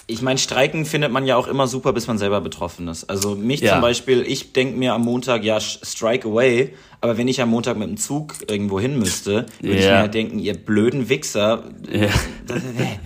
[0.07, 3.09] Ich meine, Streiken findet man ja auch immer super, bis man selber betroffen ist.
[3.09, 3.73] Also mich Ja.
[3.73, 6.73] zum Beispiel, ich denke mir am Montag, ja, strike away.
[6.99, 9.91] Aber wenn ich am Montag mit dem Zug irgendwo hin müsste, würde ich Ja.
[9.91, 11.63] mir halt denken, ihr blöden Wichser.
[11.89, 12.09] Ja.
[12.45, 12.99] Das, nee.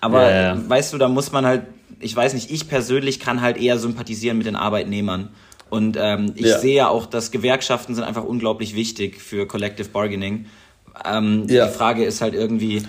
[0.00, 1.62] Aber weißt du, da muss man halt,
[2.00, 5.30] ich weiß nicht, ich persönlich kann halt eher sympathisieren mit den Arbeitnehmern.
[5.70, 6.58] Und ähm, ich Ja.
[6.58, 10.46] sehe ja auch, dass Gewerkschaften sind einfach unglaublich wichtig für Collective Bargaining.
[11.04, 11.66] Ähm, Ja.
[11.66, 12.82] Die Frage ist halt irgendwie,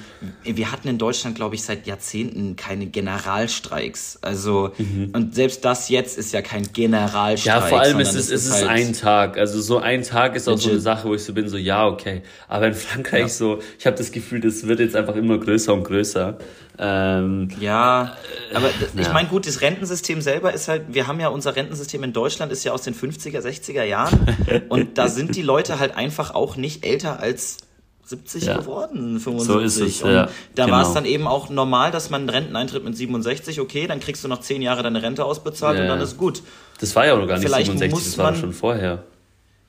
[0.44, 4.20] wir hatten in Deutschland, glaube ich, seit Jahrzehnten keine Generalstreiks.
[4.22, 4.72] Also,
[5.14, 7.56] und selbst das jetzt ist ja kein Generalstreik.
[7.56, 7.62] Mhm.
[7.64, 9.38] Ja, vor allem ist es, es ist halt- ein Tag.
[9.38, 10.80] Also so ein Tag ist auch so eine.
[10.80, 12.22] Sache, wo ich so bin, so ja, okay.
[12.48, 15.84] Aber in Frankreich so, ich habe das Gefühl, das wird jetzt einfach immer größer und
[15.84, 16.38] größer.
[16.82, 18.16] Ähm, Ja,
[18.54, 19.12] aber ich ja.
[19.14, 22.64] meine, gut, das Rentensystem selber ist halt, wir haben ja unser Rentensystem in Deutschland ist
[22.64, 24.20] ja aus den 50er, 60er Jahren
[24.70, 27.58] und da sind die Leute halt einfach auch nicht älter als
[28.10, 28.58] 70 Ja.
[28.58, 29.46] geworden, 75.
[29.46, 30.78] So ist es, und ja, da genau.
[30.78, 34.24] war es dann eben auch normal, dass man einen Renteneintritt mit 67, okay, dann kriegst
[34.24, 35.84] du noch 10 Jahre deine Rente ausbezahlt Ja.
[35.84, 36.42] und dann ist gut.
[36.80, 39.04] das war ja auch noch gar nicht Vielleicht 67, muss das war man- schon vorher.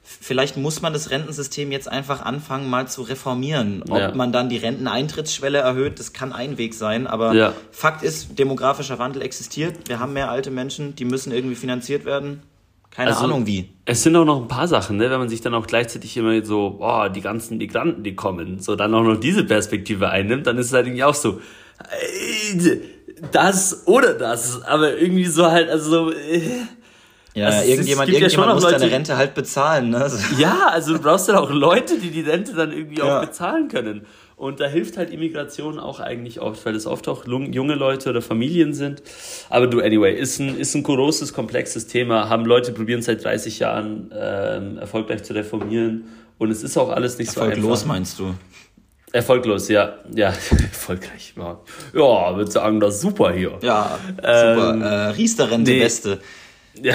[0.03, 3.85] Vielleicht muss man das Rentensystem jetzt einfach anfangen, mal zu reformieren.
[3.89, 4.13] Ob Ja.
[4.15, 7.07] man dann die Renteneintrittsschwelle erhöht, das kann ein Weg sein.
[7.07, 7.53] Aber Ja.
[7.71, 9.89] Fakt ist, demografischer Wandel existiert.
[9.89, 12.43] Wir haben mehr alte Menschen, die müssen irgendwie finanziert werden.
[12.91, 13.71] Keine Also, Ahnung wie.
[13.85, 15.11] Es sind auch noch ein paar Sachen, ne?
[15.11, 18.75] wenn man sich dann auch gleichzeitig immer so, boah, die ganzen Migranten, die kommen, so
[18.77, 21.41] dann auch noch diese Perspektive einnimmt, dann ist es halt irgendwie auch so,
[21.91, 22.77] äh,
[23.33, 26.43] das oder das, aber irgendwie so halt, also so, äh,
[27.33, 29.91] Ja, Also irgendjemand, ja irgendjemand schon muss noch deine Leute- Rente halt bezahlen.
[29.91, 30.11] Ne?
[30.37, 33.21] Ja, also du brauchst dann auch Leute, die die Rente dann irgendwie auch Ja.
[33.21, 34.05] bezahlen können.
[34.41, 38.23] Und da hilft halt Immigration auch eigentlich oft, weil es oft auch junge Leute oder
[38.23, 39.03] Familien sind.
[39.51, 42.31] Aber du, anyway, ist ein, ist ein großes, komplexes Thema.
[42.31, 46.05] Haben Leute probieren seit 30 Jahren ähm, erfolgreich zu reformieren.
[46.39, 47.87] Und es ist auch alles nicht so Erfolglos einfach.
[47.95, 48.35] meinst du?
[49.13, 49.99] Erfolglos, ja.
[50.15, 51.35] Ja, erfolgreich.
[51.37, 51.61] Ja,
[51.93, 53.59] ja würde sagen, das ist super hier.
[53.61, 54.81] Ja, Ähm, super.
[54.81, 55.81] Äh, Riester-Rente, nee.
[55.81, 56.19] beste.
[56.83, 56.95] Ja,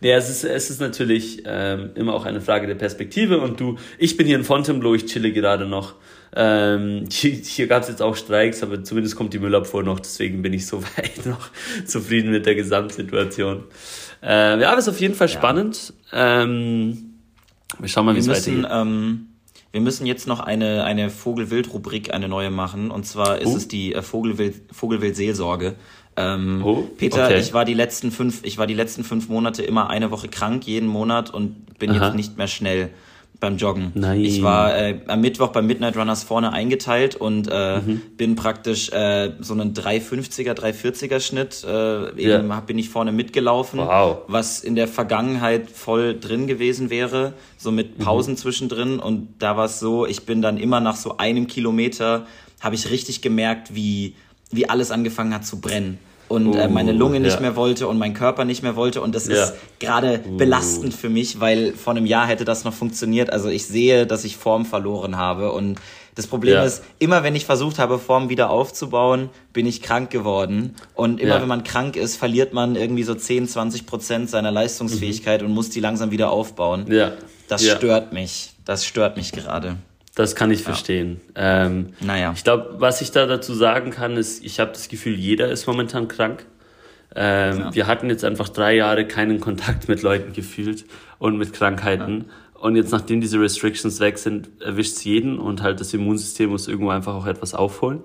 [0.00, 3.78] nee, es ist, es ist natürlich ähm, immer auch eine Frage der Perspektive und du,
[3.98, 5.96] ich bin hier in Fontainebleau, ich chille gerade noch.
[6.36, 10.42] Ähm, hier hier gab es jetzt auch Streiks, aber zumindest kommt die Müllabfuhr noch, deswegen
[10.42, 11.50] bin ich soweit noch
[11.86, 13.64] zufrieden mit der Gesamtsituation.
[14.22, 15.92] Ähm, ja, aber es ist auf jeden Fall spannend.
[16.12, 17.14] Ähm,
[17.78, 18.66] wir schauen mal, wie es weitergeht.
[18.70, 19.26] ähm,
[19.70, 22.90] wir müssen jetzt noch eine, eine Vogelwild-Rubrik, eine neue machen.
[22.90, 23.56] Und zwar ist Oh.
[23.56, 25.74] es die äh, Vogelwild, Vogelwild-Seelsorge.
[26.16, 27.38] Ähm, Oh, Peter, okay.
[27.38, 30.66] ich war die letzten fünf, ich war die letzten fünf Monate immer eine Woche krank,
[30.66, 32.06] jeden Monat und bin Aha.
[32.06, 32.90] jetzt nicht mehr schnell
[33.40, 33.92] beim Joggen.
[33.94, 34.20] Nein.
[34.24, 38.00] Ich war äh, am Mittwoch beim Midnight Runners vorne eingeteilt und äh, Mhm.
[38.16, 42.56] bin praktisch äh, so einen 350er, 340er Schnitt, äh, eben Ja.
[42.56, 44.18] hab, bin ich vorne mitgelaufen Wow.
[44.26, 48.98] was in der Vergangenheit voll drin gewesen wäre, so mit Pausen zwischendrin.
[48.98, 52.26] Und da war es so, ich bin dann immer nach so einem Kilometer,
[52.60, 54.14] habe ich richtig gemerkt, wie,
[54.50, 55.98] wie alles angefangen hat zu brennen.
[56.28, 57.40] Und äh, Oh, meine Lunge nicht ja.
[57.40, 59.00] mehr wollte und mein Körper nicht mehr wollte.
[59.00, 59.44] Und das Ja.
[59.44, 63.32] ist gerade belastend für mich, weil vor einem Jahr hätte das noch funktioniert.
[63.32, 65.52] Also ich sehe, dass ich Form verloren habe.
[65.52, 65.80] Und
[66.14, 66.64] das Problem Ja.
[66.64, 70.74] ist, immer wenn ich versucht habe, Form wieder aufzubauen, bin ich krank geworden.
[70.94, 75.42] Und immer wenn man krank ist, verliert man irgendwie so 10, 20 Prozent seiner Leistungsfähigkeit
[75.42, 76.86] und muss die langsam wieder aufbauen.
[76.90, 77.12] Ja.
[77.48, 78.50] Das stört mich.
[78.66, 79.76] Das stört mich gerade.
[80.18, 81.20] Das kann ich verstehen.
[81.36, 82.32] Ähm, Naja.
[82.34, 85.68] Ich glaube, was ich da dazu sagen kann, ist, ich habe das Gefühl, jeder ist
[85.68, 86.44] momentan krank.
[87.14, 87.74] Ähm, Ja.
[87.74, 90.86] Wir hatten jetzt einfach drei Jahre keinen Kontakt mit Leuten gefühlt
[91.20, 92.24] und mit Krankheiten.
[92.54, 96.66] Und jetzt, nachdem diese Restrictions weg sind, erwischt es jeden und halt das Immunsystem muss
[96.66, 98.00] irgendwo einfach auch etwas aufholen.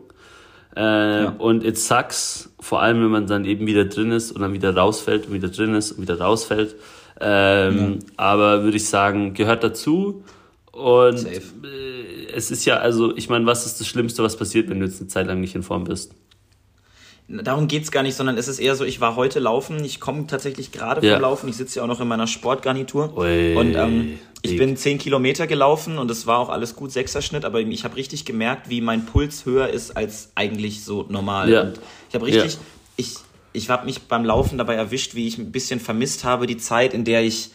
[0.76, 4.54] Äh, Und it sucks, vor allem wenn man dann eben wieder drin ist und dann
[4.54, 6.76] wieder rausfällt und wieder drin ist und wieder rausfällt.
[7.20, 10.24] Ähm, Aber würde ich sagen, gehört dazu.
[10.74, 11.42] Und Safe.
[11.64, 14.86] äh, es ist ja, also, ich meine, was ist das Schlimmste, was passiert, wenn du
[14.88, 16.14] jetzt eine Zeit lang nicht in Form bist?
[17.30, 20.28] darum geht's gar nicht, sondern es ist eher so, ich war heute laufen, ich komme
[20.28, 21.14] tatsächlich gerade Ja.
[21.14, 24.76] vom Laufen, ich sitze ja auch noch in meiner Sportgarnitur Ui, und ähm, ich bin
[24.76, 28.70] 10 Kilometer gelaufen und es war auch alles gut, Sechserschnitt, aber ich habe richtig gemerkt,
[28.70, 31.50] wie mein Puls höher ist als eigentlich so normal.
[31.50, 31.62] Ja.
[31.62, 32.60] Und ich habe richtig, Ja.
[32.98, 33.14] ich,
[33.54, 36.94] ich habe mich beim Laufen dabei erwischt, wie ich ein bisschen vermisst habe, die Zeit,
[36.94, 37.52] in der ich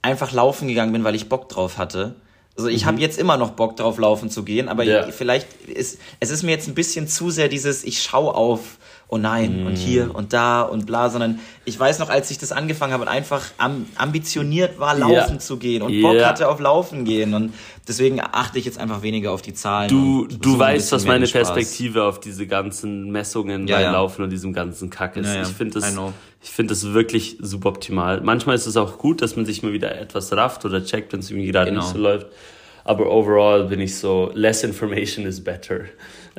[0.00, 2.14] einfach laufen gegangen bin, weil ich Bock drauf hatte.
[2.58, 4.90] Also ich habe jetzt immer noch Bock drauf, laufen zu gehen, aber Mhm.
[4.90, 5.10] Ja.
[5.12, 8.78] vielleicht ist es ist mir jetzt ein bisschen zu sehr dieses, ich schau auf,
[9.10, 9.66] oh nein, Mhm.
[9.66, 13.04] und hier und da und bla, sondern ich weiß noch, als ich das angefangen habe
[13.04, 15.38] und einfach am, ambitioniert war, laufen Ja.
[15.38, 16.28] zu gehen und Bock Ja.
[16.28, 17.54] hatte auf Laufen gehen und
[17.86, 19.88] deswegen achte ich jetzt einfach weniger auf die Zahlen.
[19.88, 21.26] Du, du weißt, was meine.
[21.26, 23.92] Perspektive auf diese ganzen Messungen Ja, beim ja.
[23.92, 25.34] Laufen und diesem ganzen Kack ist.
[25.34, 25.42] Ja.
[25.42, 25.96] Ich finde das,
[26.42, 28.20] ich finde das wirklich suboptimal.
[28.20, 31.20] Manchmal ist es auch gut, dass man sich mal wieder etwas rafft oder checkt, wenn
[31.20, 31.82] es irgendwie gerade Genau.
[31.82, 32.26] nicht so läuft.
[32.84, 35.80] Aber overall bin ich so, less information is better.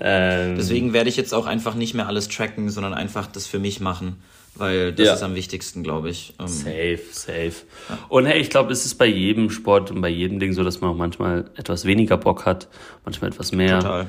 [0.02, 3.60] Ähm, Deswegen werde ich jetzt auch einfach nicht mehr alles tracken, sondern einfach das für
[3.60, 4.16] mich machen,
[4.56, 5.14] weil das Ja.
[5.16, 6.34] ist am wichtigsten, glaube ich.
[6.40, 7.54] Ähm, Safe, safe.
[8.08, 10.80] Und hey, ich glaube, es ist bei jedem Sport und bei jedem Ding so, dass
[10.82, 12.70] man auch manchmal etwas weniger Bock hat,
[13.04, 13.80] manchmal etwas mehr.
[13.80, 14.08] Total.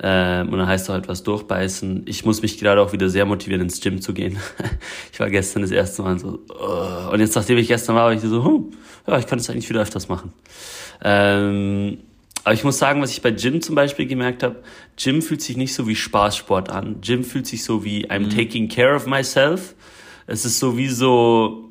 [0.00, 2.04] Ähm, und dann heißt auch etwas durchbeißen.
[2.06, 4.38] Ich muss mich gerade auch wieder sehr motivieren, ins Gym zu gehen.
[5.12, 7.12] ich war gestern das erste Mal so, oh.
[7.12, 8.70] und jetzt, nachdem ich gestern war, war ich so, hm,
[9.08, 10.32] ja, ich kann das eigentlich wieder öfters machen.
[11.02, 11.98] Ähm,
[12.48, 14.56] aber ich muss sagen, was ich bei Gym zum Beispiel gemerkt habe,
[14.96, 17.02] Gym fühlt sich nicht so wie Spaßsport an.
[17.02, 19.74] Gym fühlt sich so wie I'm taking care of myself.
[20.26, 21.68] Es ist so wie so,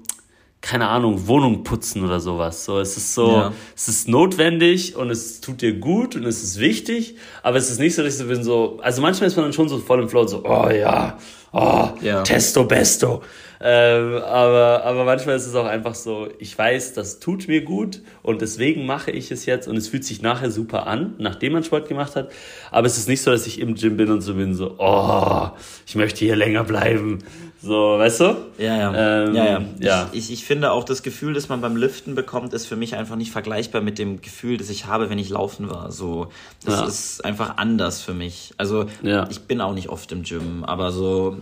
[0.62, 2.64] keine Ahnung, Wohnung putzen oder sowas.
[2.64, 3.54] So, es ist so, Ja.
[3.76, 7.80] es ist notwendig und es tut dir gut und es ist wichtig, aber es ist
[7.80, 10.00] nicht so, dass ich so bin, so, also manchmal ist man dann schon so voll
[10.04, 11.18] im Flow, so, oh ja,
[11.54, 12.22] oh, Ja.
[12.22, 13.24] testo besto.
[13.60, 18.02] Ähm, aber, aber manchmal ist es auch einfach so, ich weiß, das tut mir gut
[18.22, 21.64] und deswegen mache ich es jetzt und es fühlt sich nachher super an, nachdem man
[21.64, 22.32] Sport gemacht hat.
[22.72, 25.50] Aber es ist nicht so, dass ich im Gym bin und so bin, so, oh,
[25.86, 27.20] ich möchte hier länger bleiben.
[27.60, 28.36] So, weißt du?
[28.60, 29.24] Ja, ja.
[29.26, 29.62] Ähm, ja, ja.
[29.80, 30.10] ja.
[30.12, 32.96] Ich, ich, ich finde auch, das Gefühl, das man beim Liften bekommt, ist für mich
[32.96, 35.92] einfach nicht vergleichbar mit dem Gefühl, das ich habe, wenn ich laufen war.
[35.92, 36.28] So,
[36.64, 36.86] das Ja.
[36.86, 38.54] ist einfach anders für mich.
[38.58, 39.28] Also, Ja.
[39.32, 41.38] ich bin auch nicht oft im Gym, aber so,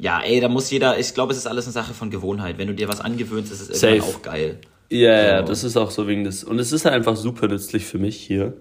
[0.00, 2.58] ja, ey, da muss jeder, ich glaube, es ist alles eine Sache von Gewohnheit.
[2.58, 4.16] Wenn du dir was angewöhnst, ist es irgendwann Safe.
[4.18, 4.58] auch geil.
[4.90, 5.46] Ja, ja, So.
[5.46, 6.42] das ist auch so wegen des.
[6.42, 8.54] Und es ist halt einfach super nützlich für mich hier.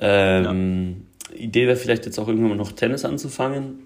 [0.00, 3.78] Ähm, Idee wäre vielleicht jetzt auch irgendwann mal noch Tennis anzufangen.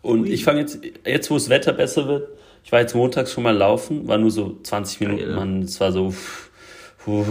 [0.00, 0.28] Und Ui.
[0.30, 2.28] ich fange jetzt, jetzt wo das Wetter besser wird,
[2.64, 5.34] ich war jetzt montags schon mal laufen, war nur so 20 Minuten, Geil.
[5.34, 6.10] man, es war so.
[6.10, 6.50] pff,
[7.04, 7.24] puh,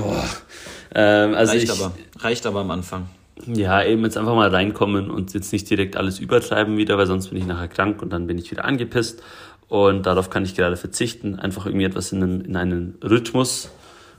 [0.93, 3.09] ähm, also Reicht ich, aber, reicht aber am Anfang.
[3.45, 7.29] Ja, eben jetzt einfach mal reinkommen und jetzt nicht direkt alles übertreiben wieder, weil sonst
[7.29, 9.21] bin ich nachher krank und dann bin ich wieder angepisst.
[9.67, 13.71] Und darauf kann ich gerade verzichten, einfach irgendwie etwas in einen, in einen Rhythmus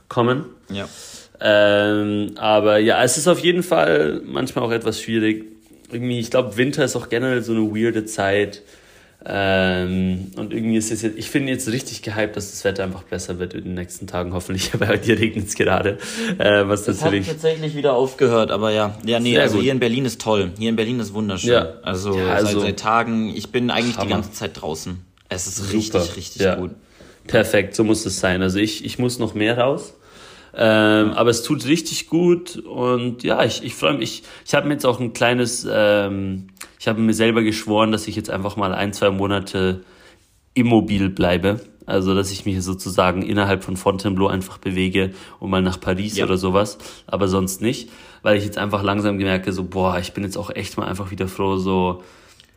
[0.09, 0.45] kommen.
[0.69, 0.87] Ja.
[1.39, 5.45] Ähm, aber ja, es ist auf jeden Fall manchmal auch etwas schwierig.
[5.91, 8.63] Irgendwie, ich glaube, Winter ist auch generell so eine weirde Zeit.
[9.25, 13.03] Ähm, und irgendwie ist es jetzt, ich finde jetzt richtig gehypt, dass das Wetter einfach
[13.03, 14.71] besser wird in den nächsten Tagen, hoffentlich.
[14.79, 15.97] Bei dir regnet es gerade.
[16.39, 17.27] Äh, was hat natürlich.
[17.27, 18.97] tatsächlich wieder aufgehört, aber ja.
[19.05, 19.63] Ja, nee, Sehr also gut.
[19.63, 20.51] hier in Berlin ist toll.
[20.59, 21.51] Hier in Berlin ist wunderschön.
[21.53, 21.73] Ja.
[21.83, 24.09] Also, Ja, also- seit, seit Tagen, ich bin eigentlich die Hammer.
[24.15, 24.99] ganze Zeit draußen.
[25.29, 25.73] Es ist Super.
[26.01, 26.55] richtig, richtig Ja.
[26.55, 26.71] gut.
[27.25, 28.41] Perfekt, so muss es sein.
[28.41, 29.93] Also ich, ich muss noch mehr raus.
[30.55, 34.21] Ähm, aber es tut richtig gut und ja, ich, ich freue mich.
[34.21, 36.47] Ich, ich habe mir jetzt auch ein kleines, ähm,
[36.79, 39.83] ich habe mir selber geschworen, dass ich jetzt einfach mal ein, zwei Monate
[40.53, 41.61] immobil bleibe.
[41.85, 46.23] Also, dass ich mich sozusagen innerhalb von Fontainebleau einfach bewege und mal nach Paris Ja.
[46.25, 47.89] oder sowas, aber sonst nicht,
[48.21, 50.87] weil ich jetzt einfach langsam gemerkt habe, so, boah, ich bin jetzt auch echt mal
[50.87, 52.01] einfach wieder froh, so,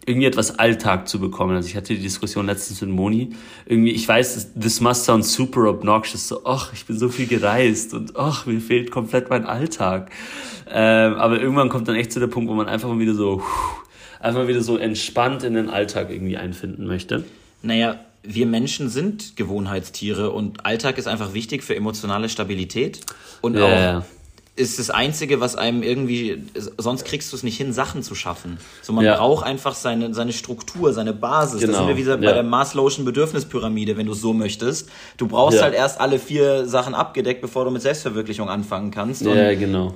[0.06, 1.56] irgendwie etwas Alltag zu bekommen.
[1.56, 3.30] Also ich hatte die Diskussion letztens mit Moni.
[3.66, 6.28] Irgendwie, ich weiß, this must sound super obnoxious.
[6.28, 10.10] So, ach, ich bin so viel gereist und ach, mir fehlt komplett mein Alltag.
[10.70, 13.42] Ähm, aber irgendwann kommt dann echt zu der Punkt, wo man einfach mal wieder so,
[14.20, 17.24] einfach mal wieder so entspannt in den Alltag irgendwie einfinden möchte.
[17.62, 23.00] Naja, wir Menschen sind Gewohnheitstiere und Alltag ist einfach wichtig für emotionale Stabilität.
[23.40, 24.04] Und Ja, auch ja.
[24.56, 26.42] Ist das Einzige, was einem irgendwie,
[26.78, 28.56] sonst kriegst du es nicht hin, Sachen zu schaffen.
[28.82, 29.16] So, man Ja.
[29.18, 31.60] braucht einfach seine, seine Struktur, seine Basis.
[31.60, 32.32] Das Genau, sind wir wieder bei ja.
[32.32, 34.88] der Maslow'schen Bedürfnispyramide, wenn du es so möchtest.
[35.18, 35.64] Du brauchst Ja.
[35.64, 39.26] halt erst alle vier Sachen abgedeckt, bevor du mit Selbstverwirklichung anfangen kannst.
[39.26, 39.94] Und Ja, genau.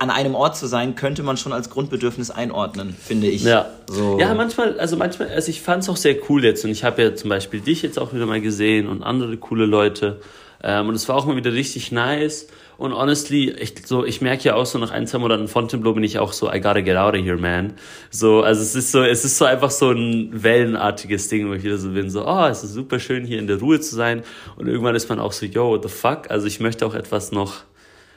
[0.00, 3.44] an einem Ort zu sein, könnte man schon als Grundbedürfnis einordnen, finde ich.
[3.44, 3.66] Ja.
[3.88, 4.18] So.
[4.18, 7.00] Ja, manchmal, also manchmal, also ich fand es auch sehr cool jetzt und ich habe
[7.00, 10.20] ja zum Beispiel dich jetzt auch wieder mal gesehen und andere coole Leute
[10.64, 14.44] ähm, und es war auch mal wieder richtig nice und honestly, ich, so, ich merke
[14.44, 16.96] ja auch so nach ein, zwei Monaten Fontainebleau bin ich auch so, I gotta get
[16.96, 17.74] out of here, man.
[18.10, 21.62] So, also es ist so, es ist so einfach so ein wellenartiges Ding, wo ich
[21.62, 24.22] wieder so bin, so, oh, es ist super schön hier in der Ruhe zu sein
[24.56, 27.32] und irgendwann ist man auch so, yo, what the fuck, also ich möchte auch etwas
[27.32, 27.64] noch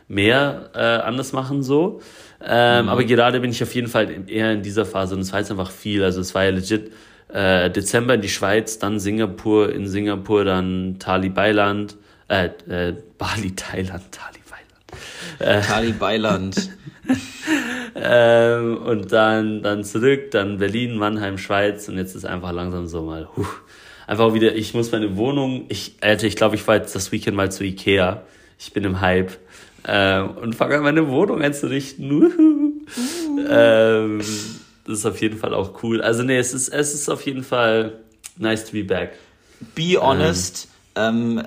[0.07, 2.01] mehr äh, anders machen so.
[2.41, 5.39] Ähm, Aber gerade bin ich auf jeden Fall eher in dieser Phase und es war
[5.39, 6.03] jetzt einfach viel.
[6.03, 6.91] Also es war ja legit
[7.29, 11.97] Äh, Dezember in die Schweiz, dann Singapur, in Singapur dann Tali Beiland,
[12.29, 14.36] äh, äh, Bali, Thailand, Tali
[15.39, 16.69] Tali Beiland.
[17.95, 23.01] ähm, und dann, dann zurück, dann Berlin, Mannheim, Schweiz und jetzt ist einfach langsam so
[23.01, 23.45] mal, huh,
[24.07, 27.37] einfach wieder, ich muss meine Wohnung, ich, Alter, ich glaube, ich war jetzt das Weekend
[27.37, 28.23] mal zu Ikea,
[28.59, 29.31] ich bin im Hype
[29.85, 32.11] ähm, und fange an, meine Wohnung einzurichten.
[32.11, 33.39] Uh.
[33.49, 34.19] Ähm,
[34.85, 36.01] das ist auf jeden Fall auch cool.
[36.01, 37.99] Also nee, es ist, es ist auf jeden Fall
[38.37, 39.13] nice to be back.
[39.75, 41.43] Be honest, ähm,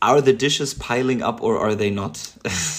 [0.00, 2.18] are the dishes piling up or are they not?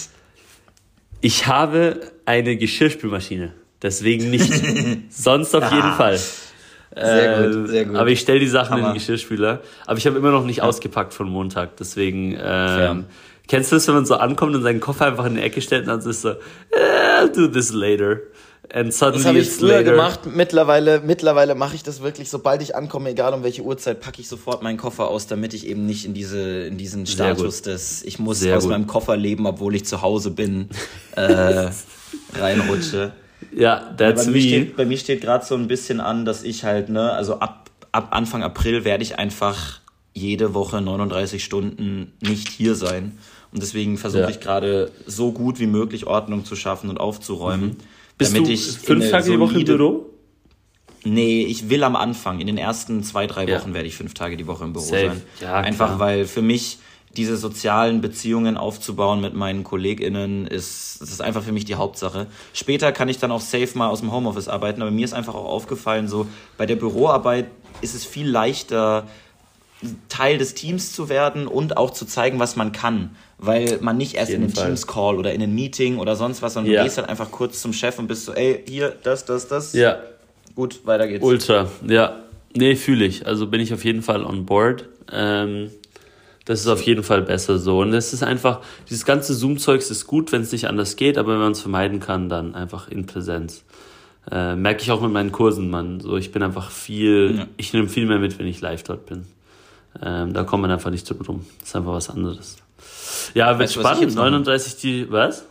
[1.27, 3.51] Ich habe eine Geschirrspülmaschine,
[3.81, 4.49] deswegen nicht.
[5.09, 6.17] Sonst auf jeden Fall.
[6.17, 7.95] Sehr gut, Äh, sehr gut.
[7.97, 8.93] Aber ich stelle die Sachen in Hammer.
[8.93, 9.59] den Geschirrspüler.
[9.85, 11.75] Aber ich habe immer noch nicht ausgepackt von Montag.
[11.75, 12.91] Deswegen, Fair.
[12.91, 13.05] ähm,
[13.49, 15.81] kennst du das, wenn man so ankommt und seinen Koffer einfach in die Ecke stellt
[15.81, 18.21] und dann so ist so, eh, I'll do this later.
[18.73, 19.91] And suddenly Das habe ich früher later.
[19.91, 20.19] gemacht.
[20.25, 24.27] Mittlerweile, mittlerweile mache ich das wirklich, sobald ich ankomme, egal um welche Uhrzeit, packe ich
[24.27, 28.19] sofort meinen Koffer aus, damit ich eben nicht in diese, in diesen Status des, ich
[28.19, 28.71] muss Sehr aus gut.
[28.71, 30.67] meinem Koffer leben, obwohl ich zu Hause bin,
[31.15, 31.69] äh,
[32.37, 33.13] reinrutsche.
[33.55, 34.37] Ja, that's bei me.
[34.37, 37.39] mir steht, bei mir steht gerade so ein bisschen an, dass ich halt, ne, also
[37.39, 39.79] ab, ab Anfang April werde ich einfach
[40.13, 43.17] jede Woche 39 Stunden nicht hier sein.
[43.53, 44.29] Und deswegen versuche Ja.
[44.29, 47.77] ich gerade so gut wie möglich Ordnung zu schaffen und aufzuräumen.
[48.17, 50.05] Bist damit du ich fünf Tage die Woche im Büro?
[51.03, 53.59] Nee, ich will am Anfang, in den ersten zwei, drei Ja.
[53.61, 55.07] Wochen werde ich fünf Tage die Woche im Büro Safe.
[55.09, 55.21] sein.
[55.41, 55.99] Ja, Einfach klar.
[55.99, 56.79] weil für mich
[57.15, 62.27] diese sozialen Beziehungen aufzubauen mit meinen KollegInnen ist, das ist einfach für mich die Hauptsache.
[62.53, 65.33] Später kann ich dann auch safe mal aus dem Homeoffice arbeiten, aber mir ist einfach
[65.33, 67.47] auch aufgefallen, so bei der Büroarbeit
[67.81, 69.07] ist es viel leichter,
[70.09, 73.15] Teil des Teams zu werden und auch zu zeigen, was man kann.
[73.39, 74.53] Weil man nicht erst in den.
[74.53, 76.79] Teams-Call oder in ein Meeting oder sonst was, sondern Ja.
[76.81, 79.73] du gehst halt einfach kurz zum Chef und bist so, ey, hier, das, das, das.
[79.73, 79.99] Ja,
[80.55, 81.23] Gut, weiter geht's.
[81.23, 81.69] ultra.
[81.87, 82.17] Ja,
[82.55, 83.27] nee, fühle ich.
[83.27, 84.85] Also bin ich auf jeden Fall on board.
[85.11, 85.69] Ähm,
[86.45, 87.79] das ist auf jeden Fall besser so.
[87.81, 91.33] Und es ist einfach, dieses ganze Zoom-Zeugs ist gut, wenn es nicht anders geht, aber
[91.33, 93.63] wenn man es vermeiden kann, dann einfach in Präsenz.
[94.31, 95.99] Äh, merke ich auch mit meinen Kursen, Mann.
[95.99, 97.47] So, ich bin einfach viel, Ja.
[97.57, 99.25] ich nehme viel mehr mit, wenn ich live dort bin.
[100.01, 101.45] Ähm, da kommt man einfach nicht drum rum.
[101.59, 102.57] Das ist einfach was anderes.
[103.33, 104.01] Ja, wird Weißt spannend.
[104.01, 105.43] jetzt noch- 39 die, was?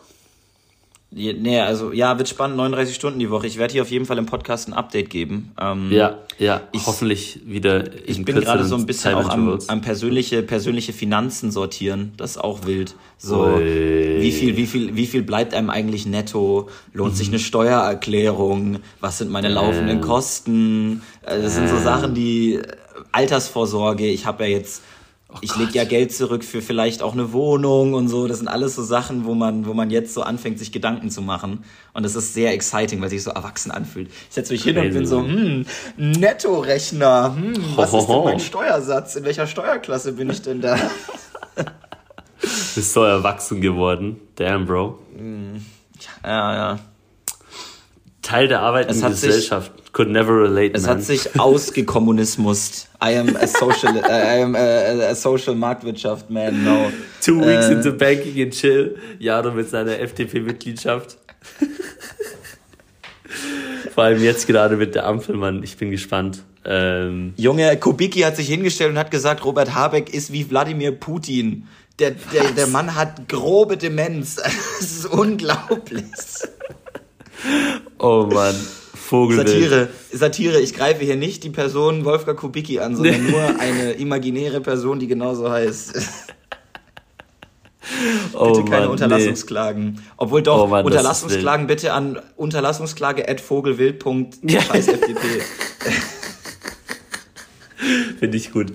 [1.12, 3.46] Nee, also ja, wird spannend, 39 Stunden die Woche.
[3.46, 5.52] Ich werde hier auf jeden Fall im Podcast ein Update geben.
[5.58, 9.56] Ähm, Ja, ja, Ich- hoffentlich wieder Ich in bin gerade so ein bisschen auch am,
[9.68, 12.12] am persönliche, persönliche Finanzen sortieren.
[12.16, 12.96] Das ist auch wild.
[13.18, 14.20] So, Ui.
[14.20, 16.68] wie viel, wie viel, wie viel bleibt einem eigentlich netto?
[16.92, 17.16] Lohnt Mhm.
[17.16, 18.80] sich eine Steuererklärung?
[19.00, 20.00] Was sind meine laufenden Ähm.
[20.02, 21.02] Kosten?
[21.22, 22.60] Äh, Das sind so Sachen, die
[23.12, 24.06] Altersvorsorge.
[24.08, 24.82] Ich habe ja jetzt,
[25.42, 28.26] ich lege ja Geld zurück für vielleicht auch eine Wohnung und so.
[28.26, 31.22] Das sind alles so Sachen, wo man, wo man jetzt so anfängt, sich Gedanken zu
[31.22, 31.64] machen.
[31.92, 34.08] Und das ist sehr exciting, weil sich so erwachsen anfühlt.
[34.08, 35.66] Ich setze mich hin und Crazy, bin so, hm,
[35.96, 39.16] Nettorechner, hm, was ist denn mein Steuersatz?
[39.16, 40.76] In welcher Steuerklasse bin ich denn da?
[42.40, 44.20] Bist so erwachsen geworden.
[44.36, 44.98] Damn, Bro.
[46.22, 46.78] Ja, ja.
[48.22, 49.72] Teil der arbeitenden Es sich- Gesellschaft.
[49.96, 50.96] Could never relate, Es man.
[50.98, 52.86] hat sich ausgekommunismused.
[53.02, 54.58] I am a social, I am a,
[55.08, 56.92] a social Marktwirtschaft, man, no.
[57.22, 57.72] Two weeks Äh.
[57.72, 58.98] into banking and chill.
[59.18, 61.16] Jaro mit seiner FDP-Mitgliedschaft.
[63.94, 65.62] Vor allem jetzt gerade mit der Ampel, Mann.
[65.62, 66.42] Ich bin gespannt.
[66.66, 71.68] Ähm, Junge, Kubicki hat sich hingestellt und hat gesagt, Robert Habeck ist wie Wladimir Putin.
[71.98, 74.36] Der, der, der Mann hat grobe Demenz.
[74.78, 76.04] Das ist unglaublich.
[77.98, 78.54] oh Mann.
[79.06, 79.48] Vogelwild.
[79.48, 80.60] Satire, Satire.
[80.60, 83.30] Ich greife hier nicht die Person Wolfgang Kubicki an, sondern Nee.
[83.30, 85.94] nur eine imaginäre Person, die genauso heißt.
[88.34, 90.02] oh, Bitte keine Mann, Unterlassungsklagen.
[90.16, 94.04] Obwohl doch, Oh Mann, Unterlassungsklagen bitte an unterlassungsklage.vogelwild.
[94.42, 94.60] Ja.
[94.60, 95.20] Scheiß FDP.
[95.24, 95.92] Nee,
[98.18, 98.72] Finde ich gut.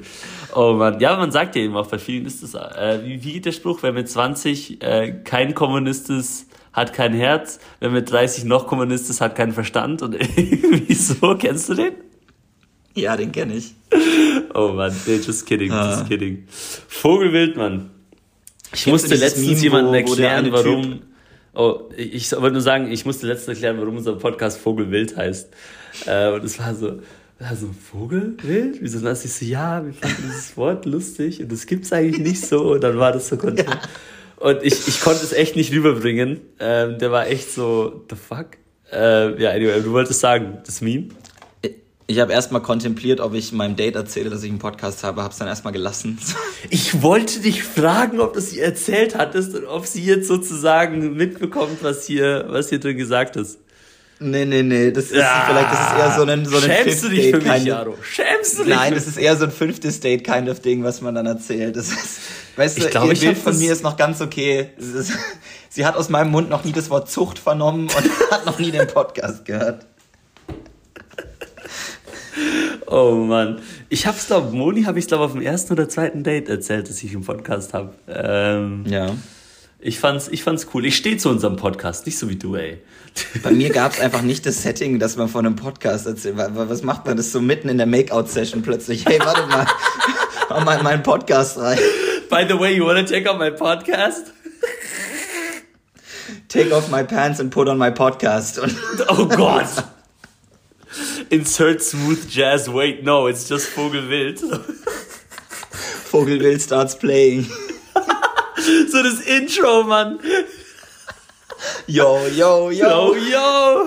[0.56, 1.00] Oh Mann.
[1.00, 3.52] Ja, man sagt ja eben auch, bei vielen ist das, äh, wie, wie geht der
[3.52, 8.68] Spruch, wer mit 20 äh, kein Kommunist ist, hat kein Herz, wer mit 30 noch
[8.68, 11.94] Kommunist ist, hat keinen Verstand und irgendwie so, kennst du den?
[12.94, 13.74] Ja, den kenne ich.
[14.54, 15.96] Oh Mann, nee, just kidding, Ah.
[15.96, 16.44] just kidding.
[16.88, 17.90] Vogelwild, Mann.
[18.74, 21.02] Ich Kennst musste letztens jemandem erklären, warum.
[21.54, 25.50] Oh, ich wollte nur sagen, ich musste letztens erklären, warum unser Podcast Vogelwild heißt.
[26.06, 27.00] Äh, und es war so,
[27.40, 28.78] war so Vogelwild?
[28.82, 32.46] Wieso das ich so, ja, wir fanden dieses Wort lustig und das gibt's eigentlich nicht
[32.46, 32.74] so.
[32.74, 33.80] Und dann war das so kontra.
[34.42, 36.42] Und ich, ich konnte es echt nicht rüberbringen.
[36.60, 38.58] Ähm, der war echt so, the fuck?
[38.92, 41.10] Äh, ja, anyway, du wolltest sagen, das Meme?
[42.08, 45.32] Ich habe erstmal kontempliert, ob ich meinem Date erzähle, dass ich einen Podcast habe, habe
[45.32, 46.20] es dann erstmal gelassen.
[46.70, 51.82] Ich wollte dich fragen, ob du sie erzählt hattest und ob sie jetzt sozusagen mitbekommt,
[51.82, 53.60] was hier, was hier drin gesagt ist.
[54.24, 57.04] Nee, nee, nee, das ist ja, vielleicht, das ist eher so ein, so ein Schämst
[57.04, 57.98] du dich für mich, Jaro?
[58.04, 58.76] Schämst du dich?
[58.76, 61.76] Nein, das ist eher so ein fünftes Date kind of Ding, was man dann erzählt.
[61.76, 62.20] Das ist,
[62.56, 64.70] weißt ich du, glaub, ihr Bild von mir ist noch ganz okay.
[64.78, 65.12] Ist,
[65.70, 68.70] sie hat aus meinem Mund noch nie das Wort Zucht vernommen und hat noch nie
[68.70, 69.88] den Podcast gehört.
[72.86, 73.60] Oh Mann.
[73.90, 77.02] Ich hab's glaube, Moni habe ich glaube auf dem ersten oder zweiten Date erzählt, dass
[77.02, 77.94] ich einen Podcast habe.
[78.08, 79.16] Ähm, ja.
[79.84, 80.86] Ich fand's, ich fand's cool.
[80.86, 82.78] Ich stehe zu unserem Podcast, nicht so wie du, ey.
[83.42, 86.36] Bei mir gab's einfach nicht das Setting, dass man von einem Podcast erzählt.
[86.38, 89.08] Was macht man das so mitten in der Make-out-Session plötzlich?
[89.08, 89.66] Hey, warte mal,
[90.50, 91.80] mach mal in meinen Podcast rein.
[92.30, 94.32] By the way, you wanna check out my podcast?
[96.48, 98.60] Take off my pants and put on my podcast.
[99.10, 99.84] oh Gott!
[101.32, 102.70] Insert smooth jazz.
[102.70, 104.40] Wait, no, it's just Vogelwild.
[106.12, 107.48] Vogelwild starts playing.
[108.90, 110.20] So das Intro, Mann.
[111.88, 112.72] Yo, yo, yo.
[112.72, 113.86] Yo, yo.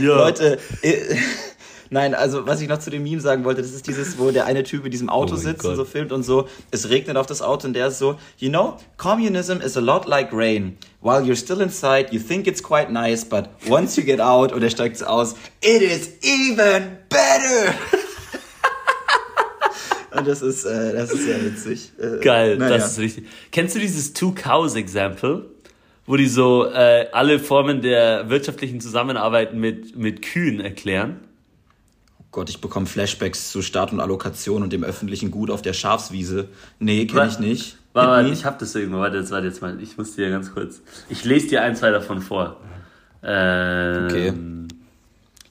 [0.00, 0.14] yo.
[0.16, 1.16] Leute, äh,
[1.92, 4.46] Nein, also was ich noch zu dem Meme sagen wollte, das ist dieses, wo der
[4.46, 7.26] eine Typ in diesem Auto oh sitzt und so filmt und so, es regnet auf
[7.26, 10.78] das Auto und der ist so, you know, communism is a lot like rain.
[11.00, 14.62] While you're still inside, you think it's quite nice, but once you get out, und
[14.62, 17.74] er steigt so aus, it is even better!
[20.16, 21.92] Und das ist, äh, das ist sehr witzig.
[21.98, 22.76] Äh, Geil, naja.
[22.76, 23.26] das ist richtig.
[23.52, 25.46] Kennst du dieses Two Cows Example?
[26.06, 31.20] Wo die so äh, alle Formen der wirtschaftlichen Zusammenarbeit mit, mit Kühen erklären?
[32.32, 36.48] Gott, ich bekomme Flashbacks zu Start und Allokation und dem öffentlichen Gut auf der Schafswiese.
[36.78, 37.76] Nee, kenne ich nicht.
[37.92, 38.98] Warte, warte, ich hab das irgendwo.
[38.98, 39.80] Warte, jetzt, warte jetzt mal.
[39.80, 40.80] Ich muss dir ganz kurz.
[41.08, 42.56] Ich lese dir ein, zwei davon vor.
[43.22, 44.32] Ähm, okay.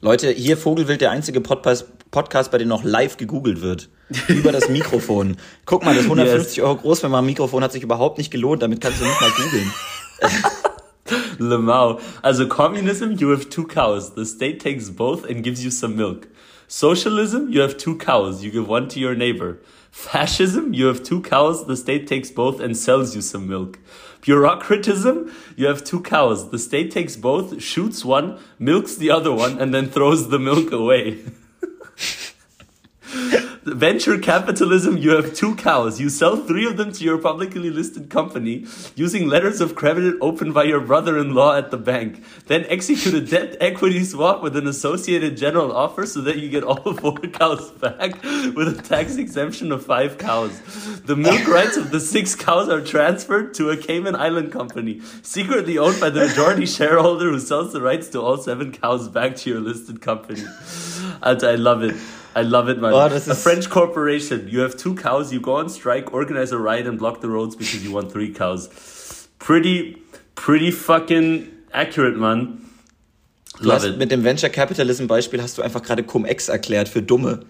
[0.01, 3.89] Leute, hier Vogelwild, der einzige Podcast, Podcast, bei dem noch live gegoogelt wird.
[4.27, 5.37] Über das Mikrofon.
[5.65, 6.65] Guck mal, das 150 yes.
[6.65, 8.63] Euro groß, wenn man ein Mikrofon hat sich überhaupt nicht gelohnt.
[8.63, 9.71] Damit kannst du nicht mal googeln.
[11.39, 11.99] Lemau.
[12.21, 14.13] Also Communism, you have two cows.
[14.15, 16.27] The state takes both and gives you some milk.
[16.71, 19.57] Socialism, you have two cows, you give one to your neighbor.
[19.89, 23.79] Fascism, you have two cows, the state takes both and sells you some milk.
[24.21, 29.57] Bureaucratism, you have two cows, the state takes both, shoots one, milks the other one,
[29.57, 31.17] and then throws the milk away.
[33.33, 33.58] えっ?
[33.73, 35.99] Venture capitalism, you have two cows.
[35.99, 38.65] You sell three of them to your publicly listed company
[38.95, 42.23] using letters of credit opened by your brother in law at the bank.
[42.47, 46.63] Then execute a debt equity swap with an associated general offer so that you get
[46.63, 50.59] all four cows back with a tax exemption of five cows.
[51.01, 55.77] The milk rights of the six cows are transferred to a Cayman Island company, secretly
[55.77, 59.49] owned by the majority shareholder who sells the rights to all seven cows back to
[59.49, 60.43] your listed company.
[61.21, 61.95] And I love it.
[62.39, 62.93] I love it, man.
[62.93, 64.47] Oh, a French corporation.
[64.47, 65.33] You have two cows.
[65.33, 68.31] You go on strike, organize a riot, and block the roads because you want three
[68.31, 68.69] cows.
[69.39, 69.97] Pretty,
[70.35, 72.65] pretty fucking accurate, man.
[73.61, 77.41] Du hast, mit dem Venture Capitalism Beispiel hast du einfach gerade Cum-Ex erklärt für Dumme.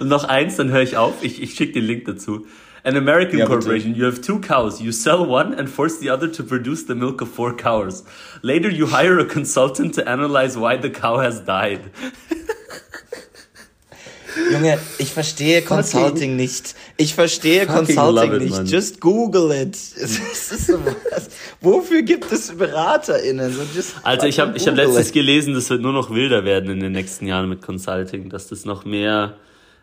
[0.00, 1.22] Und noch eins, dann höre ich auf.
[1.22, 2.46] Ich, ich schicke den Link dazu.
[2.84, 4.80] An American yeah, corporation, you have two cows.
[4.80, 8.04] You sell one and force the other to produce the milk of four cows.
[8.42, 11.90] Later, you hire a consultant to analyze why the cow has died.
[14.50, 16.74] Junge, ich verstehe Consulting nicht.
[16.96, 18.52] Ich verstehe Consulting it, nicht.
[18.52, 18.66] Man.
[18.66, 19.76] Just Google it.
[20.60, 20.78] So
[21.60, 23.52] Wofür gibt es BeraterInnen?
[23.52, 23.62] So
[24.02, 27.26] Alter, ich habe hab letztens gelesen, das wird nur noch wilder werden in den nächsten
[27.26, 29.36] Jahren mit Consulting, dass das noch mehr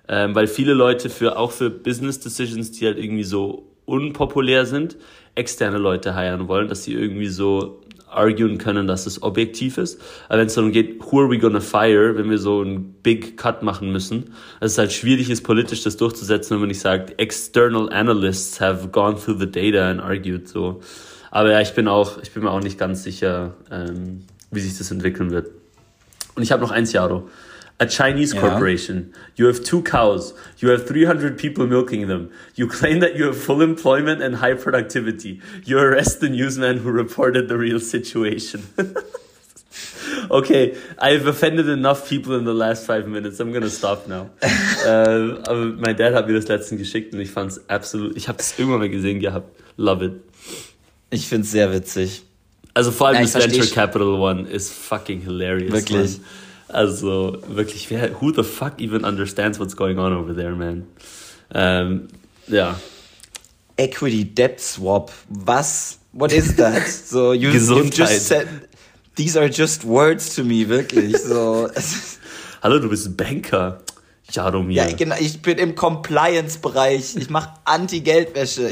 [0.07, 4.97] ähm, weil viele Leute für auch für Business Decisions, die halt irgendwie so unpopulär sind,
[5.35, 10.01] externe Leute heiren wollen, dass sie irgendwie so arguen können, dass es objektiv ist.
[10.29, 13.37] Aber wenn es darum geht, who are we gonna fire, wenn wir so einen Big
[13.37, 17.19] Cut machen müssen, dass es halt schwierig ist, politisch das durchzusetzen, wenn man nicht sagt,
[17.19, 20.81] external analysts have gone through the data and argued so.
[21.31, 24.77] Aber ja, ich bin auch, ich bin mir auch nicht ganz sicher, ähm, wie sich
[24.77, 25.49] das entwickeln wird.
[26.35, 27.27] Und ich habe noch eins, Jaro.
[27.79, 28.41] A Chinese yeah.
[28.41, 29.13] corporation.
[29.35, 30.33] You have two cows.
[30.57, 32.31] You have 300 people milking them.
[32.55, 35.41] You claim that you have full employment and high productivity.
[35.63, 38.67] You arrest the newsman who reported the real situation.
[40.31, 43.39] okay, I've offended enough people in the last five minutes.
[43.39, 44.29] I'm gonna stop now.
[44.41, 48.17] uh, aber mein Dad hat mir das letztens geschickt und ich fand's absolut.
[48.17, 49.51] Ich habe das irgendwann mal gesehen gehabt.
[49.77, 50.13] Love it.
[51.11, 52.23] Ich find's sehr witzig.
[52.73, 55.71] Also vor allem ja, das Venture Capital One ist fucking hilarious.
[55.71, 56.17] Wirklich.
[56.17, 56.27] Man.
[56.69, 60.87] Also wirklich, wer, who the fuck even understands what's going on over there, man?
[61.53, 62.07] Ähm,
[62.47, 62.77] ja.
[63.77, 65.11] Equity Debt Swap.
[65.29, 65.99] Was?
[66.11, 66.87] What is that?
[66.87, 68.47] So, you, you've just said,
[69.15, 71.15] these are just words to me, wirklich.
[71.27, 71.69] So.
[72.61, 73.79] Hallo, du bist Banker.
[74.29, 74.75] Jaromir.
[74.75, 77.15] Ja, genau, ich bin im Compliance-Bereich.
[77.15, 78.71] Ich mache Anti-Geldwäsche.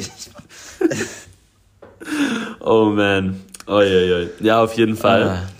[2.59, 3.41] oh man.
[3.67, 4.27] Oh, ja, ja.
[4.41, 5.23] ja, auf jeden Fall.
[5.23, 5.54] Ah.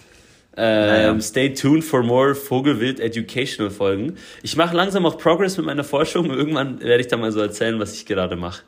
[0.58, 1.22] Ähm, Naja.
[1.22, 4.16] Stay tuned for more Vogelwild Educational Folgen.
[4.41, 6.30] Ich mache langsam auch Progress mit meiner Forschung.
[6.30, 8.64] Irgendwann werde ich da mal so erzählen, was ich gerade mache.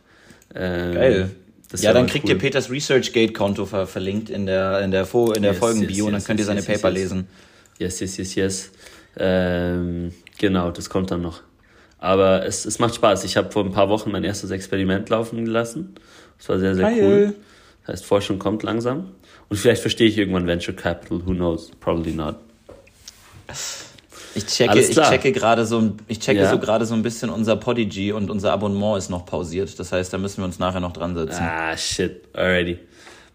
[0.53, 1.29] Ähm, Geil.
[1.77, 2.31] Ja, dann kriegt cool.
[2.31, 5.99] ihr Peters ResearchGate-Konto ver verlinkt in der, in der, Fo in der Yes, Folgenbio yes,
[5.99, 7.03] und dann yes, könnt ihr yes, seine yes, yes, Paper yes.
[7.03, 7.27] lesen.
[7.77, 8.71] Yes, yes, yes, yes.
[9.17, 11.41] Ähm, genau, das kommt dann noch.
[11.99, 13.23] Aber es, es macht Spaß.
[13.25, 15.95] Ich habe vor ein paar Wochen mein erstes Experiment laufen gelassen.
[16.37, 17.03] Das war sehr, sehr Geil.
[17.03, 17.35] cool.
[17.85, 19.11] Das heißt, Forschung kommt langsam.
[19.49, 21.25] Und vielleicht verstehe ich irgendwann Venture Capital.
[21.25, 21.71] Who knows?
[21.79, 22.35] Probably not.
[24.35, 26.49] Ich checke, ich checke gerade so, ein- ich checke Ja.
[26.51, 29.79] so gerade so ein bisschen unser Podigy und unser Abonnement ist noch pausiert.
[29.79, 31.41] Das heißt, da müssen wir uns nachher noch dran setzen.
[31.41, 32.23] Ah, shit.
[32.33, 32.77] Alrighty.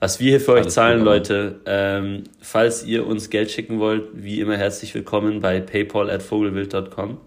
[0.00, 3.78] Was wir hier für euch Alles zahlen, gut, Leute, ähm, falls ihr uns Geld schicken
[3.78, 7.18] wollt, wie immer herzlich willkommen bei paypal at vogelwild.com.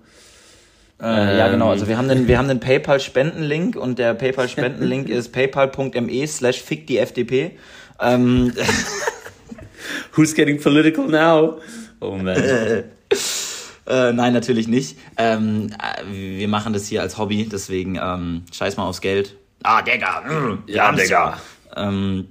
[1.01, 1.65] Äh, ja, genau.
[1.65, 1.71] Ähm.
[1.71, 6.87] Also wir haben den, wir haben den PayPal-Spendenlink und der PayPal-Spendenlink ist paypal.me slash fick
[6.87, 7.51] die FDP.
[7.99, 8.51] Ähm,
[10.15, 11.59] Who's getting political now?
[11.99, 12.37] Oh man.
[13.87, 14.97] äh, nein, natürlich nicht.
[15.17, 19.35] Ähm, äh, wir machen das hier als Hobby, deswegen ähm, scheiß mal aufs Geld.
[19.63, 20.21] Ah, Digga.
[20.21, 21.37] mm, wir Ja, Digga.
[21.75, 22.27] Ähm,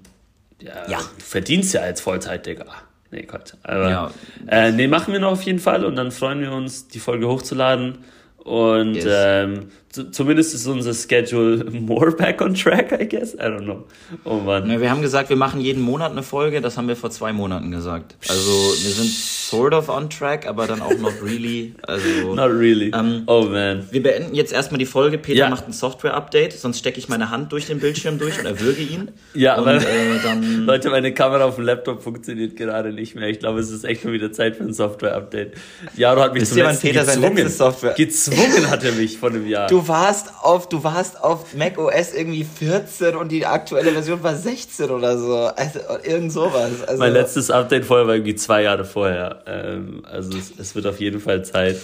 [0.61, 0.99] Ja, Ja.
[0.99, 2.65] Du verdienst ja als Vollzeit, Digga.
[3.11, 3.55] Nee, Gott.
[3.63, 4.11] Aber, Ja.
[4.49, 7.29] äh, nee, machen wir noch auf jeden Fall und dann freuen wir uns, die Folge
[7.29, 7.99] hochzuladen.
[8.39, 9.05] Und Yes.
[9.09, 9.69] ähm,
[10.11, 13.35] zumindest ist unser Schedule more back on track, I guess.
[13.35, 13.85] I don't know.
[14.25, 14.69] Oh Mann.
[14.81, 16.61] Wir haben gesagt, wir machen jeden Monat eine Folge.
[16.61, 18.17] Das haben wir vor zwei Monaten gesagt.
[18.29, 21.75] Also wir sind sort of on track, aber dann auch not really.
[21.83, 22.91] Also Not really.
[22.95, 23.87] Ähm, oh man.
[23.91, 25.19] wir beenden jetzt erstmal die Folge.
[25.19, 25.49] Peter Ja.
[25.51, 29.11] macht ein Software-Update, sonst stecke ich meine Hand durch den Bildschirm durch und erwürge ihn.
[29.35, 29.83] Ja, aber- äh,
[30.23, 33.29] dann Leute, meine Kamera auf dem Laptop funktioniert gerade nicht mehr.
[33.29, 35.55] Ich glaube, es ist echt mal wieder Zeit für ein Software-Update.
[35.97, 37.49] Jaro hat mich Wisst zum letzten Peter sein gezwungen.
[37.49, 39.69] Software- Gezwungen hat er mich vor einem Jahr.
[39.69, 44.35] Du warst auf, du warst auf Mac OS irgendwie 14 und die aktuelle Version war
[44.37, 45.35] 16 oder so.
[45.37, 46.83] Also irgend sowas.
[46.87, 49.43] Also, Mein letztes Update vorher war irgendwie zwei Jahre vorher.
[49.47, 51.77] Ähm, also es, es wird auf jeden Fall Zeit.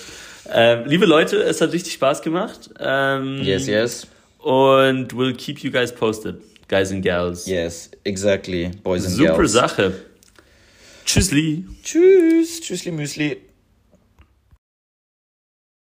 [0.52, 2.70] Ähm, liebe Leute, es hat richtig Spaß gemacht.
[2.80, 4.06] Ähm, Yes, yes.
[4.38, 6.36] Und we'll keep you guys posted,
[6.68, 7.46] guys and gals.
[7.46, 8.70] Yes, exactly.
[8.82, 9.52] Boys and Super girls.
[9.52, 9.92] Sache.
[11.04, 11.64] Tschüssli.
[11.82, 12.60] Tschüss.
[12.60, 13.36] Tschüssli Müsli.